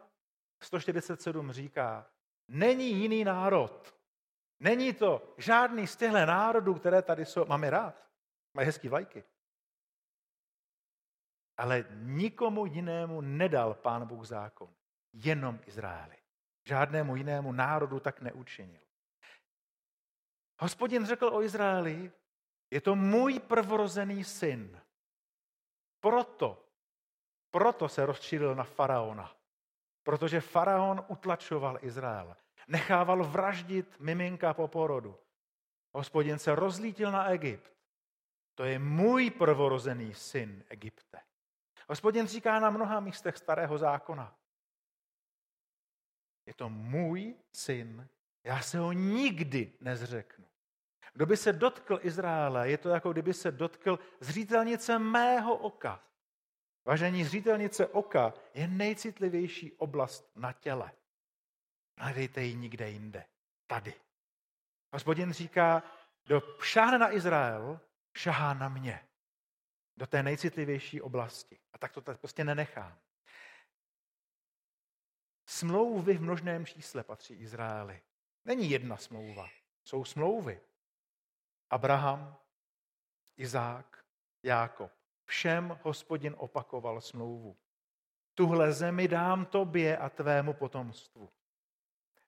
[0.64, 2.12] 147 říká,
[2.48, 3.96] není jiný národ.
[4.60, 7.46] Není to žádný z těchto národů, které tady jsou.
[7.46, 8.08] Máme rád.
[8.54, 9.24] Mají hezký vlajky.
[11.58, 14.74] Ale nikomu jinému nedal Pán Bůh zákon.
[15.14, 16.17] Jenom Izraeli.
[16.68, 18.82] Žádnému jinému národu tak neučinil.
[20.60, 22.12] Hospodin řekl o Izraeli,
[22.72, 24.82] je to můj prvorozený syn.
[26.00, 26.66] Proto,
[27.52, 29.32] proto se rozšířil na faraona.
[30.04, 32.36] Protože faraon utlačoval Izrael.
[32.68, 35.16] Nechával vraždit miminka po porodu.
[35.94, 37.72] Hospodin se rozlítil na Egypt.
[38.56, 41.20] To je můj prvorozený syn Egypte.
[41.90, 44.36] Hospodin říká na mnoha místech starého zákona.
[46.48, 48.10] Je to můj syn,
[48.44, 50.46] já se ho nikdy nezřeknu.
[51.14, 56.04] Kdo by se dotkl Izraele, je to jako kdyby se dotkl zřítelnice mého oka.
[56.86, 60.92] Vážení, zřítelnice oka je nejcitlivější oblast na těle.
[61.98, 63.26] Hledejte ji nikde jinde.
[63.68, 63.94] Tady.
[64.94, 65.84] Hospodin říká,
[66.26, 67.80] kdo šáhne na Izrael,
[68.18, 69.08] šahá na mě.
[69.98, 71.60] Do té nejcitlivější oblasti.
[71.74, 72.98] A tak to tak prostě nenechám.
[75.50, 78.02] Smlouvy v množném čísle patří Izraeli.
[78.46, 79.48] Není jedna smlouva,
[79.84, 80.62] jsou smlouvy.
[81.70, 82.38] Abraham,
[83.38, 84.06] Izák,
[84.44, 84.92] Jákob.
[85.26, 87.58] Všem hospodin opakoval smlouvu.
[88.34, 91.30] Tuhle zemi dám tobě a tvému potomstvu.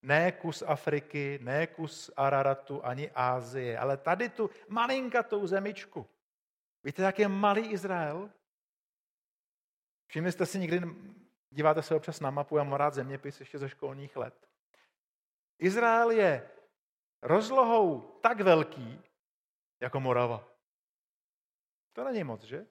[0.02, 6.10] Ne kus Afriky, ne kus Araratu, ani Ázie, ale tady tu malinkatou zemičku.
[6.84, 8.30] Víte, jak je malý Izrael?
[10.08, 10.82] Všimli jste si někdy,
[11.50, 14.50] díváte se občas na mapu, já mám rád zeměpis ještě ze školních let.
[15.60, 16.52] Izrael je
[17.22, 19.02] rozlohou tak velký,
[19.80, 20.50] jako Morava.
[21.94, 22.66] To není moc, že?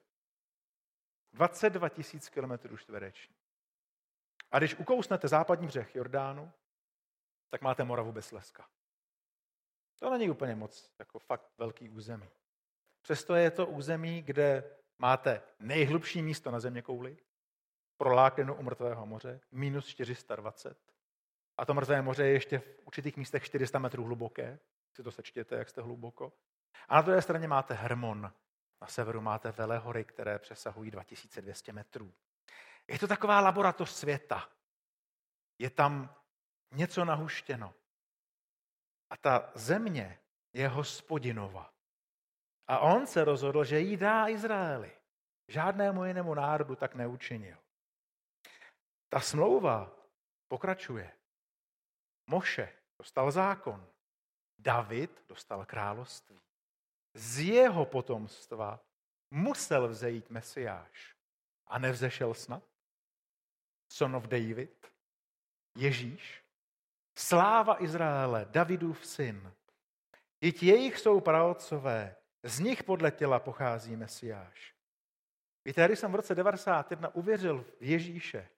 [1.33, 3.35] 22 tisíc kilometrů čtvereční.
[4.51, 6.51] A když ukousnete západní břeh Jordánu,
[7.49, 8.69] tak máte Moravu bez leska.
[9.99, 12.29] To není úplně moc, jako fakt velký území.
[13.01, 17.17] Přesto je to území, kde máte nejhlubší místo na země kouli,
[17.99, 20.77] proláklinu u mrtvého moře, minus 420.
[21.57, 24.59] A to mrtvé moře je ještě v určitých místech 400 metrů hluboké.
[24.95, 26.33] Si to sečtěte, jak jste hluboko.
[26.87, 28.33] A na druhé straně máte Hermon.
[28.81, 32.13] Na severu máte Velehory, které přesahují 2200 metrů.
[32.87, 34.49] Je to taková laboratoř světa.
[35.59, 36.15] Je tam
[36.71, 37.73] něco nahuštěno.
[39.09, 40.19] A ta země
[40.53, 41.73] je hospodinova.
[42.67, 44.91] A on se rozhodl, že jí dá Izraeli.
[45.47, 47.57] Žádnému jinému národu tak neučinil.
[49.09, 49.91] Ta smlouva
[50.47, 51.11] pokračuje.
[52.27, 53.87] Moše dostal zákon.
[54.57, 56.39] David dostal království.
[57.13, 58.79] Z jeho potomstva
[59.31, 61.15] musel vzejít Mesiáš.
[61.67, 62.63] A nevzešel snad?
[63.91, 64.93] Son of David,
[65.77, 66.43] Ježíš,
[67.17, 69.53] sláva Izraele, Davidův syn.
[70.41, 74.75] Vždyť jejich jsou praotcové, z nich podle těla pochází Mesiáš.
[75.65, 78.49] Víte, když jsem v roce 91 uvěřil v Ježíše,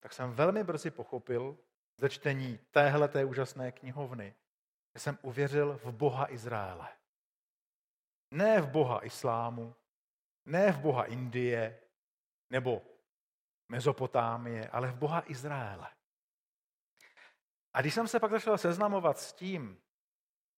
[0.00, 1.58] tak jsem velmi brzy pochopil
[1.96, 4.34] ze čtení téhleté úžasné knihovny,
[4.94, 6.88] že jsem uvěřil v Boha Izraele.
[8.30, 9.74] Ne v Boha islámu,
[10.46, 11.80] ne v Boha Indie
[12.50, 12.82] nebo
[13.68, 15.90] Mezopotámie, ale v Boha Izraele.
[17.72, 19.82] A když jsem se pak začal seznamovat s tím,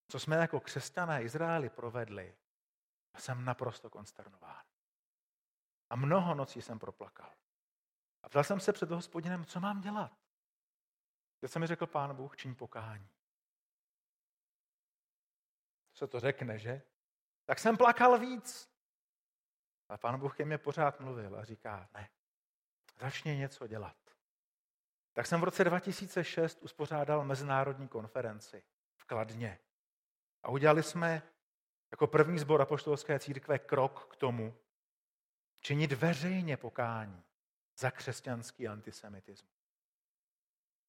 [0.08, 2.36] co jsme jako křesťané Izraeli provedli,
[3.18, 4.62] jsem naprosto konsternován.
[5.90, 7.32] A mnoho nocí jsem proplakal.
[8.22, 10.12] A ptal jsem se před hospodinem, co mám dělat.
[11.40, 13.08] Teď se mi řekl pán Bůh, čiň pokání.
[15.92, 16.82] Co to řekne, že?
[17.44, 18.70] Tak jsem plakal víc.
[19.88, 22.08] A pán Bůh ke mně pořád mluvil a říká, ne,
[23.00, 23.96] začni něco dělat.
[25.12, 28.62] Tak jsem v roce 2006 uspořádal mezinárodní konferenci
[28.96, 29.58] v Kladně.
[30.42, 31.22] A udělali jsme
[31.90, 34.58] jako první zbor apoštolské církve krok k tomu,
[35.60, 37.24] činit veřejně pokání
[37.80, 39.60] za křesťanský antisemitismus.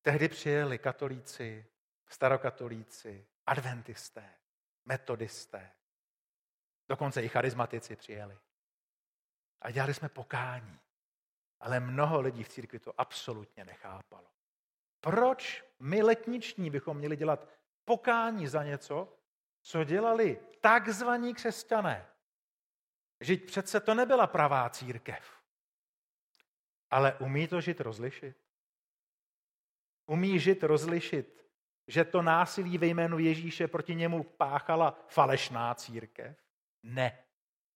[0.01, 1.65] Tehdy přijeli katolíci,
[2.07, 4.29] starokatolíci, adventisté,
[4.85, 5.71] metodisté,
[6.89, 8.37] dokonce i charizmatici přijeli.
[9.61, 10.79] A dělali jsme pokání.
[11.59, 14.27] Ale mnoho lidí v církvi to absolutně nechápalo.
[14.99, 17.47] Proč my letniční bychom měli dělat
[17.85, 19.17] pokání za něco,
[19.61, 22.07] co dělali takzvaní křesťané?
[23.19, 25.40] Že přece to nebyla pravá církev.
[26.91, 28.37] Ale umí to žít rozlišit?
[30.05, 31.45] Umí žít rozlišit,
[31.87, 36.37] že to násilí ve jménu Ježíše proti němu páchala falešná církev?
[36.83, 37.23] Ne,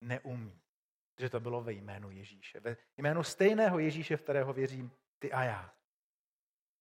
[0.00, 0.60] neumí.
[1.18, 2.60] Že to bylo ve jménu Ježíše.
[2.60, 5.74] Ve jménu stejného Ježíše, v kterého věřím ty a já.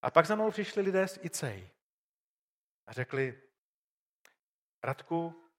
[0.01, 1.69] A pak za mnou přišli lidé z Icej
[2.87, 3.41] a řekli,
[4.83, 5.49] Radku,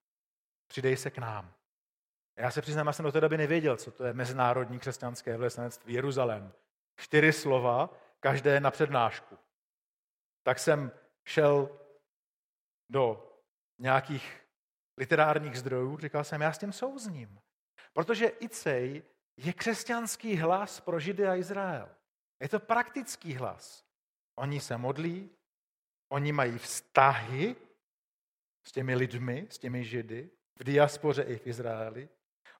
[0.67, 1.53] přidej se k nám.
[2.35, 5.93] Já se přiznám, já jsem do té doby nevěděl, co to je mezinárodní křesťanské vlastenectví
[5.93, 6.53] Jeruzalém.
[6.99, 9.37] Čtyři slova, každé na přednášku.
[10.43, 10.91] Tak jsem
[11.25, 11.79] šel
[12.89, 13.33] do
[13.79, 14.45] nějakých
[14.97, 17.39] literárních zdrojů, říkal jsem, já s tím souzním.
[17.93, 19.03] Protože Icej
[19.37, 21.89] je křesťanský hlas pro Židy a Izrael.
[22.39, 23.85] Je to praktický hlas.
[24.35, 25.29] Oni se modlí,
[26.09, 27.55] oni mají vztahy
[28.67, 30.29] s těmi lidmi, s těmi Židy,
[30.59, 32.09] v diaspoře i v Izraeli.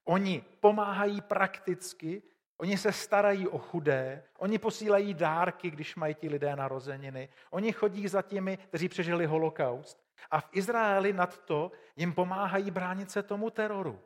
[0.04, 2.22] Oni pomáhají prakticky,
[2.58, 8.08] oni se starají o chudé, oni posílají dárky, když mají ti lidé narozeniny, oni chodí
[8.08, 10.04] za těmi, kteří přežili holokaust.
[10.30, 14.04] A v Izraeli nad to jim pomáhají bránit se tomu teroru.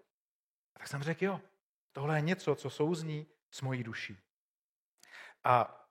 [0.74, 1.40] A tak jsem řekl, jo,
[1.92, 4.18] tohle je něco, co souzní s mojí duší.
[5.44, 5.86] A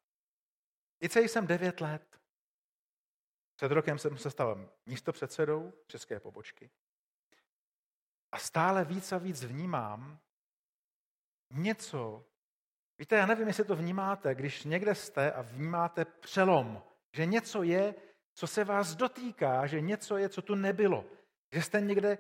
[1.10, 2.20] celý jsem devět let.
[3.56, 6.70] Před rokem jsem se stal místo předsedou české pobočky.
[8.32, 10.20] A stále víc a víc vnímám
[11.50, 12.31] něco.
[13.02, 16.84] Víte, já nevím, jestli to vnímáte, když někde jste a vnímáte přelom,
[17.14, 17.96] že něco je,
[18.34, 21.06] co se vás dotýká, že něco je, co tu nebylo.
[21.52, 22.18] Že jste někde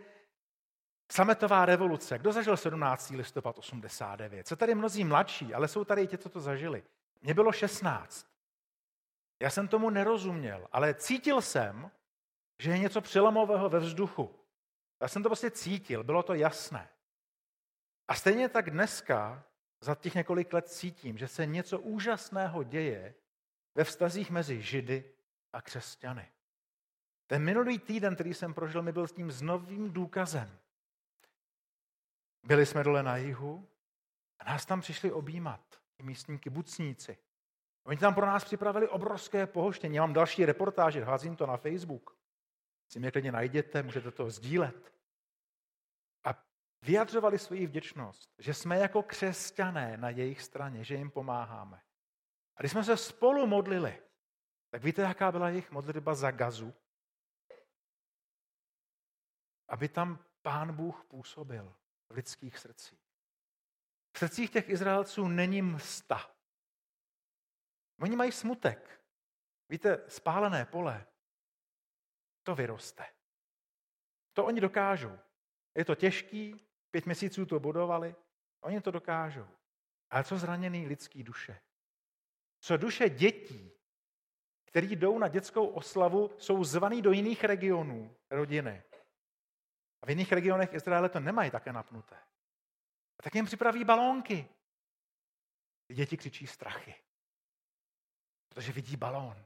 [1.12, 2.20] Sametová revoluce.
[2.20, 3.10] Kdo zažil 17.
[3.10, 4.48] listopad 89?
[4.48, 6.84] Co tady mnozí mladší, ale jsou tady i ti, co to zažili.
[7.22, 8.28] Mně bylo 16.
[9.42, 11.92] Já jsem tomu nerozuměl, ale cítil jsem,
[12.60, 14.36] že je něco přelomového ve vzduchu.
[15.02, 16.90] Já jsem to prostě cítil, bylo to jasné.
[18.08, 19.44] A stejně tak dneska,
[19.82, 23.16] za těch několik let cítím, že se něco úžasného děje
[23.76, 25.12] ve vztazích mezi Židy
[25.54, 26.32] a křesťany.
[27.28, 30.60] Ten minulý týden, který jsem prožil, mi byl s tím znovým důkazem.
[32.44, 33.68] Byli jsme dole na jihu
[34.40, 37.18] a nás tam přišli objímat i místní kibucníci.
[37.84, 39.96] Oni tam pro nás připravili obrovské pohoštění.
[39.96, 42.18] Já mám další reportáže, házím to na Facebook.
[42.90, 44.94] Si mě klidně najděte, můžete to sdílet.
[46.82, 51.82] Vyjadřovali svoji vděčnost, že jsme jako křesťané na jejich straně, že jim pomáháme.
[52.56, 54.04] A když jsme se spolu modlili,
[54.70, 56.74] tak víte, jaká byla jejich modlitba za gazu?
[59.68, 61.76] Aby tam pán Bůh působil
[62.10, 63.00] v lidských srdcích.
[64.14, 66.36] V srdcích těch Izraelců není msta.
[68.00, 69.02] Oni mají smutek.
[69.70, 71.08] Víte, spálené pole,
[72.44, 73.06] to vyroste.
[74.34, 75.20] To oni dokážou.
[75.76, 78.16] Je to těžký, pět měsíců to budovali,
[78.62, 79.48] oni to dokážou.
[80.10, 81.62] Ale co zraněný lidský duše?
[82.60, 83.72] Co duše dětí,
[84.66, 88.84] který jdou na dětskou oslavu, jsou zvaný do jiných regionů rodiny.
[90.02, 92.16] A v jiných regionech Izraele to nemají také napnuté.
[93.20, 94.48] A tak jim připraví balónky.
[95.94, 96.96] Děti křičí strachy.
[98.50, 99.46] Protože vidí balón.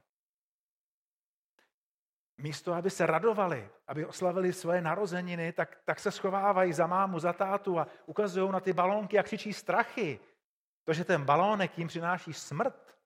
[2.38, 7.34] Místo, aby se radovali, aby oslavili svoje narozeniny, tak, tak se schovávají za mámu, za
[7.34, 10.19] tátu a ukazují na ty balónky a křičí strachy.
[10.84, 12.98] To, že ten balónek jim přináší smrt.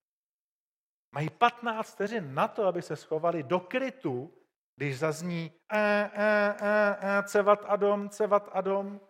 [1.12, 4.34] Mají 15 vteřin na to, aby se schovali do krytu,
[4.76, 9.02] když zazní e, e, e, e, cevat Adom, cevat Adom.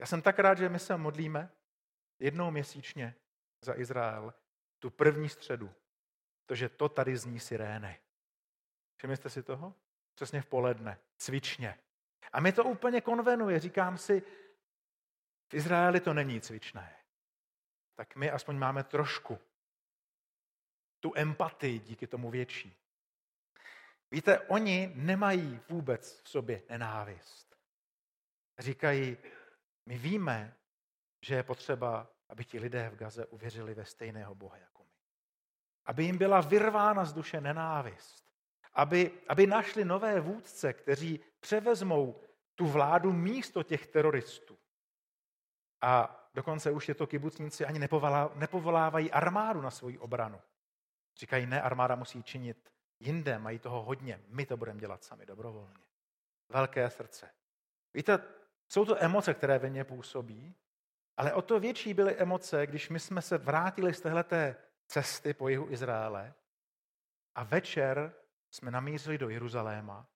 [0.00, 1.50] Já jsem tak rád, že my se modlíme
[2.18, 3.14] jednou měsíčně
[3.64, 4.34] za Izrael,
[4.78, 5.74] tu první středu,
[6.46, 7.98] protože to tady zní sirény.
[8.98, 9.74] Všimli jste si toho?
[10.14, 11.78] Přesně v poledne, cvičně.
[12.32, 13.60] A mi to úplně konvenuje.
[13.60, 14.22] Říkám si,
[15.48, 16.96] v Izraeli to není cvičné.
[17.94, 19.38] Tak my aspoň máme trošku
[21.00, 22.76] tu empatii díky tomu větší.
[24.10, 27.56] Víte, oni nemají vůbec v sobě nenávist.
[28.58, 29.16] Říkají,
[29.86, 30.56] my víme,
[31.20, 34.90] že je potřeba, aby ti lidé v Gaze uvěřili ve stejného Boha jako my.
[35.84, 38.27] Aby jim byla vyrvána z duše nenávist.
[38.74, 42.20] Aby, aby našli nové vůdce, kteří převezmou
[42.54, 44.58] tu vládu místo těch teroristů.
[45.80, 47.78] A dokonce už je to kibucníci ani
[48.34, 50.40] nepovolávají armádu na svoji obranu.
[51.16, 55.84] Říkají, ne, armáda musí činit jinde, mají toho hodně, my to budeme dělat sami dobrovolně.
[56.48, 57.30] Velké srdce.
[57.94, 58.18] Víte,
[58.68, 60.54] jsou to emoce, které ve mně působí,
[61.16, 64.56] ale o to větší byly emoce, když my jsme se vrátili z téhleté
[64.86, 66.34] cesty po jihu Izraele
[67.34, 68.14] a večer
[68.50, 70.08] jsme namířili do Jeruzaléma,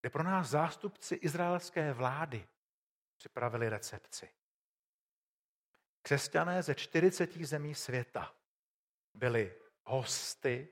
[0.00, 2.48] kde pro nás zástupci izraelské vlády
[3.16, 4.30] připravili recepci.
[6.02, 8.34] Křesťané ze 40 zemí světa
[9.14, 10.68] byli hosty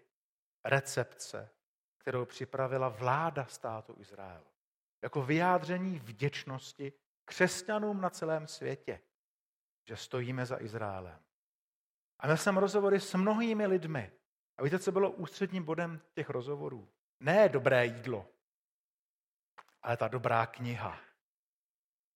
[0.65, 1.51] recepce,
[1.99, 4.45] kterou připravila vláda státu Izrael.
[5.03, 6.93] Jako vyjádření vděčnosti
[7.25, 9.01] křesťanům na celém světě,
[9.85, 11.21] že stojíme za Izraelem.
[12.19, 14.13] A měl jsem rozhovory s mnohými lidmi.
[14.59, 16.89] A víte, co bylo ústředním bodem těch rozhovorů?
[17.21, 18.27] Ne dobré jídlo,
[19.83, 21.01] ale ta dobrá kniha,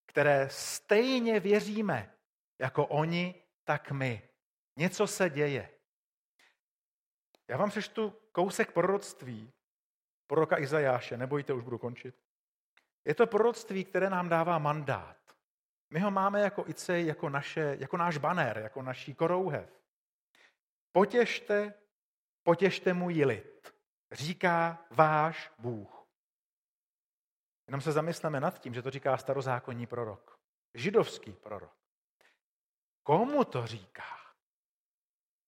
[0.07, 2.15] které stejně věříme,
[2.59, 3.35] jako oni,
[3.65, 4.29] tak my.
[4.77, 5.71] Něco se děje.
[7.49, 9.53] Já vám přečtu kousek proroctví
[10.27, 12.15] proroka Izajáše, nebojte, už budu končit.
[13.05, 15.17] Je to proroctví, které nám dává mandát.
[15.91, 19.71] My ho máme jako ICEJ, jako, naše, jako náš banér, jako naší korouhev.
[20.93, 21.75] Potěšte,
[22.43, 23.75] potěšte můj lid,
[24.13, 26.07] říká váš Bůh.
[27.67, 30.39] Jenom se zamysleme nad tím, že to říká starozákonní prorok.
[30.75, 31.77] Židovský prorok.
[33.03, 34.17] Komu to říká?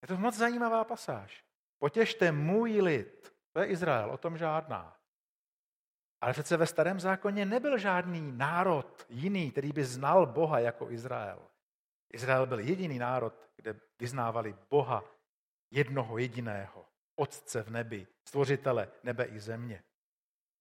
[0.03, 1.45] Je to moc zajímavá pasáž.
[1.79, 3.35] Potěšte můj lid.
[3.53, 4.97] To je Izrael, o tom žádná.
[6.21, 11.49] Ale přece ve starém zákoně nebyl žádný národ jiný, který by znal Boha jako Izrael.
[12.13, 15.05] Izrael byl jediný národ, kde vyznávali Boha
[15.73, 19.83] jednoho jediného, Otce v nebi, stvořitele nebe i země.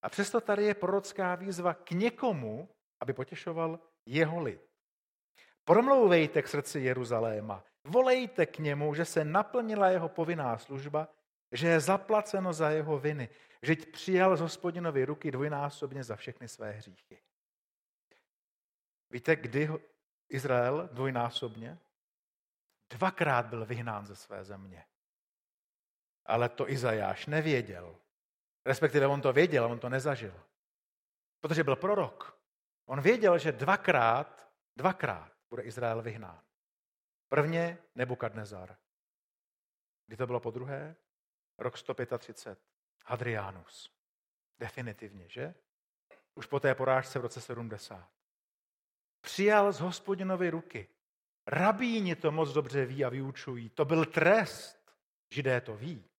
[0.01, 4.61] A přesto tady je prorocká výzva k někomu, aby potěšoval jeho lid.
[5.63, 11.07] Promlouvejte k srdci Jeruzaléma, volejte k němu, že se naplnila jeho povinná služba,
[11.51, 13.29] že je zaplaceno za jeho viny,
[13.61, 17.21] že přijal z hospodinovy ruky dvojnásobně za všechny své hříchy.
[19.09, 19.69] Víte, kdy
[20.29, 21.79] Izrael dvojnásobně?
[22.89, 24.85] Dvakrát byl vyhnán ze své země.
[26.25, 27.95] Ale to Izajáš nevěděl.
[28.65, 30.43] Respektive on to věděl, on to nezažil.
[31.39, 32.37] Protože byl prorok.
[32.85, 36.41] On věděl, že dvakrát, dvakrát bude Izrael vyhnán.
[37.29, 38.77] Prvně Nebukadnezar.
[40.07, 40.95] Kdy to bylo po druhé?
[41.57, 42.59] Rok 135.
[43.05, 43.91] Hadrianus.
[44.59, 45.53] Definitivně, že?
[46.35, 48.09] Už po té porážce v roce 70.
[49.21, 50.87] Přijal z hospodinovy ruky.
[51.47, 53.69] Rabíni to moc dobře ví a vyučují.
[53.69, 54.91] To byl trest.
[55.29, 56.10] Židé to ví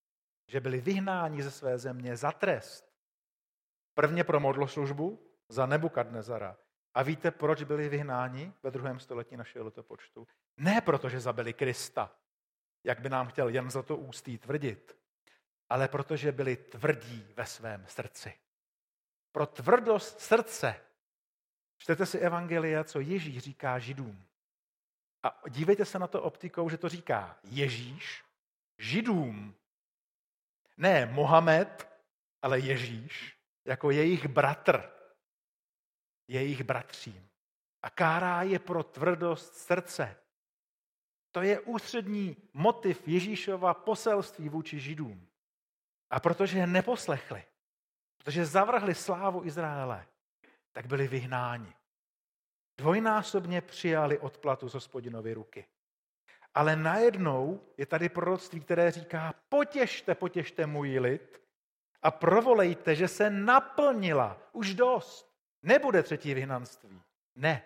[0.53, 2.92] že byli vyhnáni ze své země za trest.
[3.94, 6.57] Prvně pro modloslužbu za Nebukadnezara.
[6.94, 10.26] A víte, proč byli vyhnáni ve druhém století našeho letopočtu?
[10.57, 12.16] Ne proto, že zabili Krista,
[12.84, 14.98] jak by nám chtěl jen za to ústý tvrdit,
[15.68, 18.34] ale protože byli tvrdí ve svém srdci.
[19.32, 20.80] Pro tvrdost srdce.
[21.78, 24.24] Čtete si evangelia, co Ježíš říká židům.
[25.22, 28.24] A dívejte se na to optikou, že to říká Ježíš
[28.78, 29.55] židům,
[30.77, 31.89] ne Mohamed,
[32.43, 34.91] ale Ježíš, jako jejich bratr,
[36.29, 37.29] jejich bratřím.
[37.83, 40.16] A kárá je pro tvrdost srdce.
[41.33, 45.29] To je ústřední motiv Ježíšova poselství vůči Židům.
[46.11, 47.45] A protože je neposlechli,
[48.18, 50.07] protože zavrhli slávu Izraele,
[50.73, 51.75] tak byli vyhnáni.
[52.79, 55.66] Dvojnásobně přijali odplatu z hospodinovy ruky.
[56.55, 61.42] Ale najednou je tady proroctví, které říká, potěšte, potěšte můj lid
[62.03, 65.32] a provolejte, že se naplnila už dost.
[65.62, 67.03] Nebude třetí vyhnanství.
[67.34, 67.62] Ne.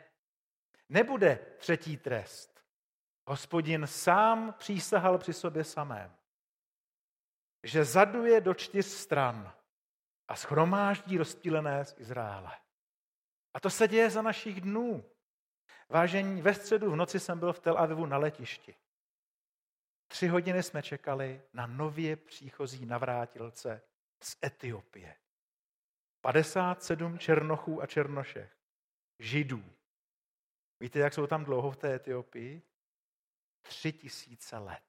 [0.88, 2.64] Nebude třetí trest.
[3.26, 6.16] Hospodin sám přísahal při sobě samém,
[7.62, 9.52] že zaduje do čtyř stran
[10.28, 12.52] a schromáždí rozptýlené z Izraele.
[13.54, 15.04] A to se děje za našich dnů.
[15.88, 18.74] Vážení, ve středu v noci jsem byl v Tel Avivu na letišti.
[20.08, 23.82] Tři hodiny jsme čekali na nově příchozí navrátilce
[24.22, 25.16] z Etiopie.
[26.20, 28.56] 57 černochů a černošech,
[29.18, 29.64] židů.
[30.80, 32.62] Víte, jak jsou tam dlouho v té Etiopii?
[33.62, 34.82] Tři tisíce let.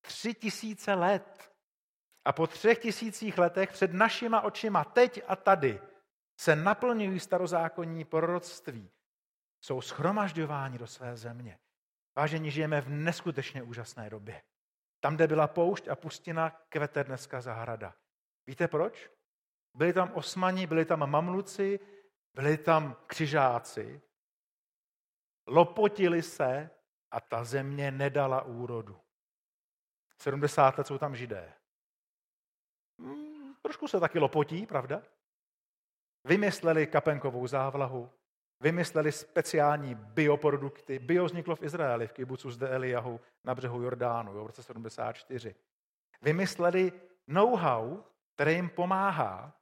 [0.00, 1.52] Tři tisíce let.
[2.24, 5.80] A po třech tisících letech před našima očima, teď a tady,
[6.40, 8.90] se naplňují starozákonní proroctví
[9.64, 11.58] jsou schromažďováni do své země.
[12.16, 14.42] Vážení, žijeme v neskutečně úžasné době.
[15.00, 17.94] Tam, kde byla poušť a pustina, kvete dneska zahrada.
[18.46, 19.10] Víte proč?
[19.74, 21.80] Byli tam osmani, byli tam mamluci,
[22.34, 24.02] byli tam křižáci.
[25.46, 26.70] Lopotili se
[27.10, 29.00] a ta země nedala úrodu.
[30.18, 31.52] 70 let jsou tam židé.
[32.98, 35.02] Hmm, trošku se taky lopotí, pravda?
[36.24, 38.10] Vymysleli kapenkovou závlahu,
[38.60, 40.98] Vymysleli speciální bioprodukty.
[40.98, 45.54] Bio vzniklo v Izraeli, v kibucu zde Eliahu na břehu Jordánu v roce 74.
[46.22, 46.92] Vymysleli
[47.26, 48.02] know-how,
[48.34, 49.52] které jim pomáhá.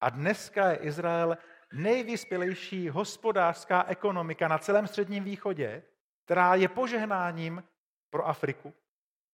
[0.00, 1.36] A dneska je Izrael
[1.72, 5.82] nejvyspělejší hospodářská ekonomika na celém středním východě,
[6.24, 7.64] která je požehnáním
[8.10, 8.74] pro Afriku.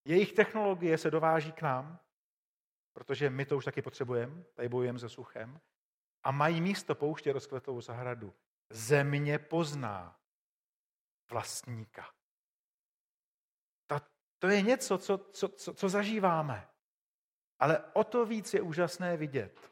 [0.05, 1.99] Jejich technologie se dováží k nám,
[2.93, 5.61] protože my to už taky potřebujeme, tady bojujeme se suchem,
[6.23, 8.35] a mají místo pouště rozkvetou zahradu.
[8.71, 10.21] Země pozná
[11.31, 12.15] vlastníka.
[13.87, 14.01] Ta,
[14.39, 16.69] to je něco, co, co, co, co zažíváme.
[17.59, 19.71] Ale o to víc je úžasné vidět,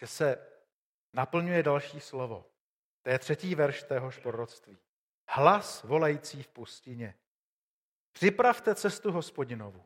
[0.00, 0.52] že se
[1.12, 2.50] naplňuje další slovo.
[3.02, 4.78] To je třetí verš téhož proroctví.
[5.28, 7.14] Hlas volající v pustině.
[8.12, 9.84] Připravte cestu hospodinovu.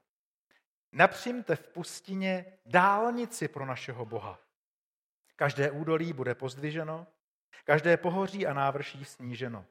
[0.93, 4.41] Napřimte v pustině dálnici pro našeho Boha.
[5.37, 7.07] Každé údolí bude pozdviženo,
[7.65, 9.67] každé pohoří a návrší sníženo.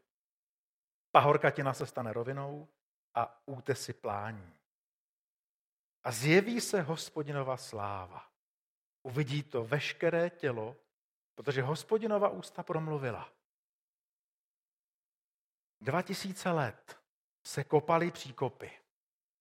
[1.12, 2.68] Pahorkatina se stane rovinou
[3.14, 4.54] a útesy plání.
[6.04, 8.30] A zjeví se hospodinova sláva.
[9.04, 10.76] Uvidí to veškeré tělo,
[11.36, 13.34] protože hospodinova ústa promluvila.
[15.82, 17.00] Dva tisíce let
[17.44, 18.72] se kopaly příkopy.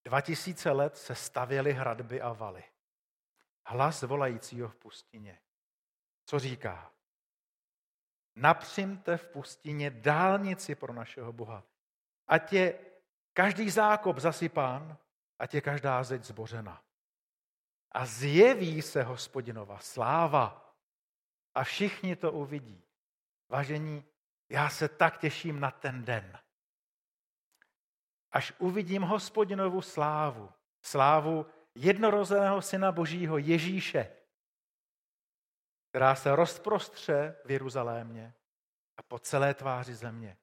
[0.05, 2.65] Dva tisíce let se stavěly hradby a valy.
[3.67, 5.41] Hlas volajícího v pustině.
[6.25, 6.93] Co říká?
[8.39, 11.65] Napřimte v pustině dálnici pro našeho Boha.
[12.27, 12.79] Ať je
[13.33, 14.97] každý zákop zasypán,
[15.39, 16.83] ať je každá zeď zbořena.
[17.93, 20.75] A zjeví se hospodinova sláva
[21.55, 22.83] a všichni to uvidí.
[23.49, 24.05] Vážení,
[24.49, 26.39] já se tak těším na ten den.
[28.33, 34.11] Až uvidím hospodinovu slávu, slávu jednorozeného syna Božího Ježíše,
[35.99, 38.35] která se rozprostře v Jeruzalémě
[38.97, 40.37] a po celé tváři země.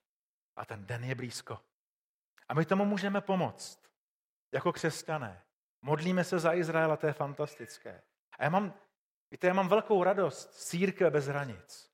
[0.56, 1.60] A ten den je blízko.
[2.48, 3.92] A my tomu můžeme pomoct.
[4.52, 5.44] Jako křesťané.
[5.82, 8.02] Modlíme se za Izrael a to je fantastické.
[8.40, 8.74] A já mám,
[9.32, 11.92] víte, já mám velkou radost z církve bez hranic.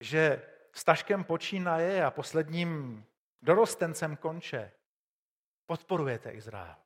[0.00, 3.04] Že s taškem počínaje a posledním
[3.42, 4.72] dorostencem konče.
[5.66, 6.76] Podporujete Izrael.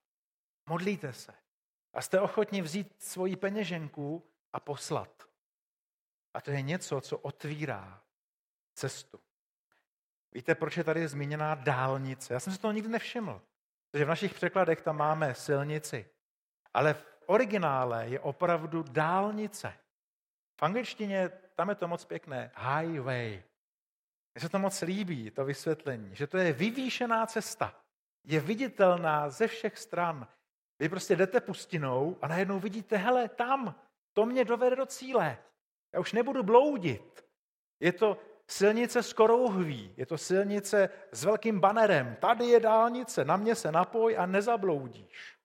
[0.66, 1.34] Modlíte se.
[1.92, 5.29] A jste ochotni vzít svoji peněženku a poslat.
[6.34, 8.02] A to je něco, co otvírá
[8.74, 9.20] cestu.
[10.32, 12.34] Víte, proč je tady zmíněná dálnice?
[12.34, 13.42] Já jsem si toho nikdy nevšiml.
[13.90, 16.10] Protože v našich překladech tam máme silnici.
[16.74, 19.74] Ale v originále je opravdu dálnice.
[20.60, 22.50] V angličtině tam je to moc pěkné.
[22.56, 23.42] Highway.
[24.34, 27.74] Mně se to moc líbí, to vysvětlení, že to je vyvýšená cesta.
[28.24, 30.28] Je viditelná ze všech stran.
[30.78, 33.74] Vy prostě jdete pustinou a najednou vidíte, hele, tam,
[34.12, 35.38] to mě dovede do cíle.
[35.92, 37.24] Já už nebudu bloudit.
[37.80, 42.16] Je to silnice s korouhví, je to silnice s velkým banerem.
[42.20, 45.38] Tady je dálnice, na mě se napoj a nezabloudíš.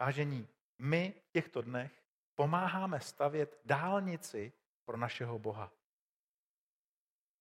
[0.00, 1.92] Vážení, my v těchto dnech
[2.34, 4.52] pomáháme stavět dálnici
[4.84, 5.72] pro našeho Boha.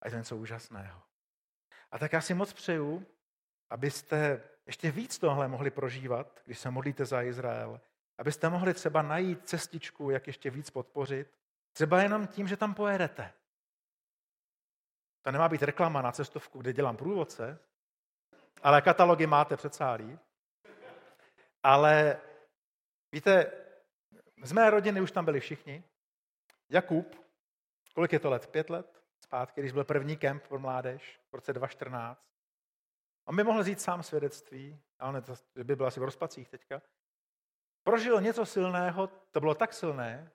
[0.02, 1.02] A je to něco úžasného.
[1.92, 3.06] A tak já si moc přeju,
[3.70, 7.82] abyste ještě víc tohle mohli prožívat, když se modlíte za Izrael,
[8.18, 11.38] abyste mohli třeba najít cestičku, jak ještě víc podpořit,
[11.78, 13.34] třeba jenom tím, že tam pojedete.
[15.22, 17.60] To nemá být reklama na cestovku, kde dělám průvodce,
[18.64, 20.20] ale katalogy máte před sálí.
[21.64, 22.22] Ale
[23.12, 23.52] víte,
[24.44, 25.84] z mé rodiny už tam byli všichni.
[26.70, 27.16] Jakub,
[27.94, 28.48] kolik je to let?
[28.48, 32.26] Pět let zpátky, když byl první kemp pro mládež v roce 2014.
[33.26, 36.82] On by mohl říct sám svědectví, a on to, by byl asi v rozpacích teďka.
[37.84, 40.32] Prožil něco silného, to bylo tak silné,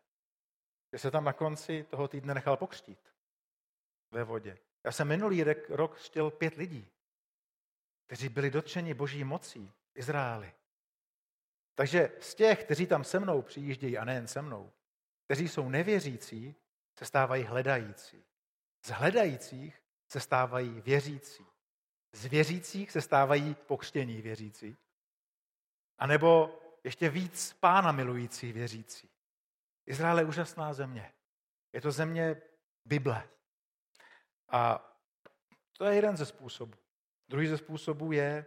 [0.92, 2.98] že se tam na konci toho týdne nechal pokřtít
[4.10, 4.58] ve vodě.
[4.84, 6.88] Já jsem minulý rok chtěl pět lidí,
[8.06, 10.52] kteří byli dotčeni boží mocí v Izraeli.
[11.74, 14.72] Takže z těch, kteří tam se mnou přijíždějí, a nejen se mnou,
[15.24, 16.54] kteří jsou nevěřící,
[16.98, 18.24] se stávají hledající.
[18.86, 21.46] Z hledajících se stávají věřící.
[22.12, 24.76] Z věřících se stávají pokřtění věřící.
[25.98, 29.11] A nebo ještě víc pána milující věřící.
[29.86, 31.12] Izrael je úžasná země.
[31.72, 32.42] Je to země
[32.84, 33.28] Bible.
[34.48, 34.88] A
[35.72, 36.78] to je jeden ze způsobů.
[37.28, 38.46] Druhý ze způsobů je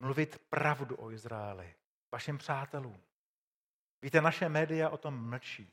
[0.00, 1.74] mluvit pravdu o Izraeli
[2.12, 3.02] vašim přátelům.
[4.02, 5.72] Víte, naše média o tom mlčí.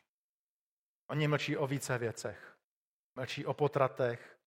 [1.10, 2.58] Oni mlčí o více věcech.
[3.16, 4.40] Mlčí o potratech,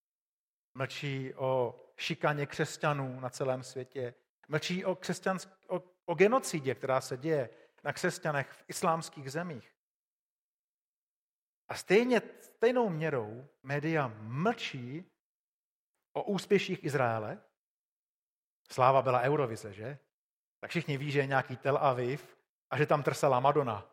[0.74, 4.14] mlčí o šikaně křesťanů na celém světě,
[4.48, 7.50] mlčí o, křesťansk- o, o genocidě, která se děje
[7.84, 9.74] na křesťanech v islámských zemích.
[11.70, 15.04] A stejně, stejnou měrou média mlčí
[16.12, 17.42] o úspěších Izraele.
[18.72, 19.98] Sláva byla Eurovize, že?
[20.60, 22.36] Tak všichni ví, že je nějaký Tel Aviv
[22.70, 23.90] a že tam trsala Madonna,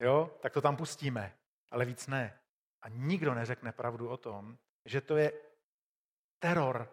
[0.00, 1.38] jo, tak to tam pustíme,
[1.70, 2.40] ale víc ne.
[2.82, 5.32] A nikdo neřekne pravdu o tom, že to je
[6.38, 6.92] teror,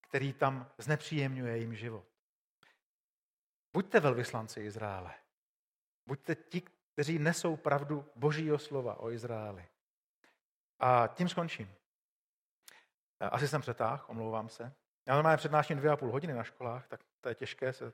[0.00, 2.06] který tam znepříjemňuje jim život.
[3.72, 5.14] Buďte velvyslanci Izraele.
[6.06, 6.62] Buďte ti,
[6.98, 9.68] kteří nesou pravdu Božího slova o Izraeli.
[10.78, 11.74] A tím skončím.
[13.20, 14.72] Asi jsem přetáhl, omlouvám se.
[15.06, 17.92] Já normálně přednáším dvě a půl hodiny na školách, tak to je těžké se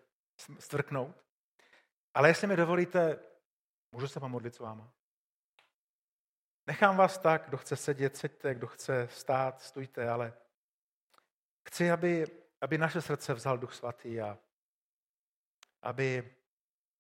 [0.59, 1.24] stvrknout.
[2.14, 3.18] Ale jestli mi dovolíte,
[3.92, 4.92] můžu se pomodlit s váma.
[6.66, 10.32] Nechám vás tak, kdo chce sedět, seďte, kdo chce stát, stůjte, ale
[11.68, 12.26] chci, aby,
[12.61, 14.38] aby naše srdce vzal Duch Svatý a
[15.82, 16.34] aby,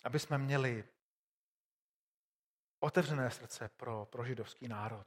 [0.04, 0.93] aby jsme měli
[2.84, 5.06] otevřené srdce pro, pro židovský národ.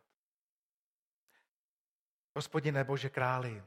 [2.36, 3.64] Hospodine Bože králi,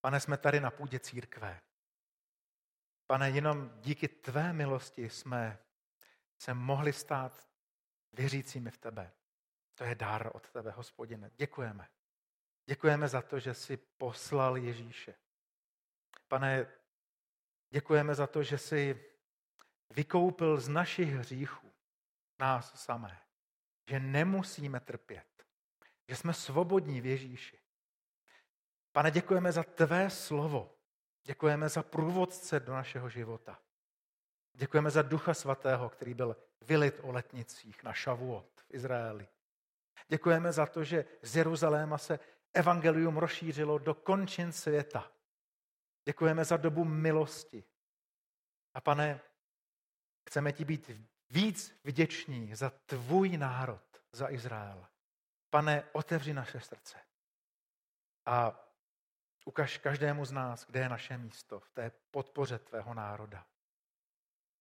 [0.00, 1.60] pane, jsme tady na půdě církve.
[3.06, 5.58] Pane, jenom díky tvé milosti jsme
[6.38, 7.48] se mohli stát
[8.12, 9.12] věřícími v tebe.
[9.74, 11.30] To je dar od tebe, hospodine.
[11.34, 11.88] Děkujeme.
[12.66, 15.14] Děkujeme za to, že jsi poslal Ježíše.
[16.28, 16.66] Pane,
[17.70, 19.04] děkujeme za to, že jsi
[19.90, 21.65] vykoupil z našich hříchů
[22.38, 23.18] nás samé.
[23.88, 25.26] Že nemusíme trpět.
[26.08, 27.58] Že jsme svobodní v Ježíši.
[28.92, 30.74] Pane, děkujeme za tvé slovo.
[31.22, 33.58] Děkujeme za průvodce do našeho života.
[34.52, 39.28] Děkujeme za Ducha Svatého, který byl vylit o letnicích na Šavuot v Izraeli.
[40.08, 42.18] Děkujeme za to, že z Jeruzaléma se
[42.54, 45.12] evangelium rozšířilo do končin světa.
[46.04, 47.64] Děkujeme za dobu milosti.
[48.74, 49.20] A pane,
[50.28, 50.90] chceme ti být
[51.30, 54.86] víc vděční za tvůj národ, za Izrael.
[55.50, 56.98] Pane, otevři naše srdce
[58.26, 58.64] a
[59.44, 63.46] ukaž každému z nás, kde je naše místo v té podpoře tvého národa.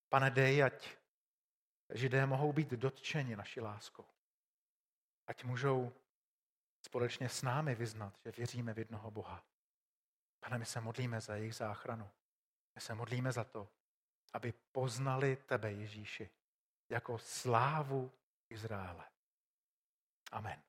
[0.09, 0.89] Pane, dej, ať
[1.93, 4.05] židé mohou být dotčeni naší láskou.
[5.27, 5.93] Ať můžou
[6.81, 9.43] společně s námi vyznat, že věříme v jednoho Boha.
[10.39, 12.09] Pane, my se modlíme za jejich záchranu.
[12.75, 13.67] My se modlíme za to,
[14.33, 16.29] aby poznali tebe, Ježíši,
[16.89, 18.11] jako slávu
[18.49, 19.05] Izraele.
[20.31, 20.61] Amen.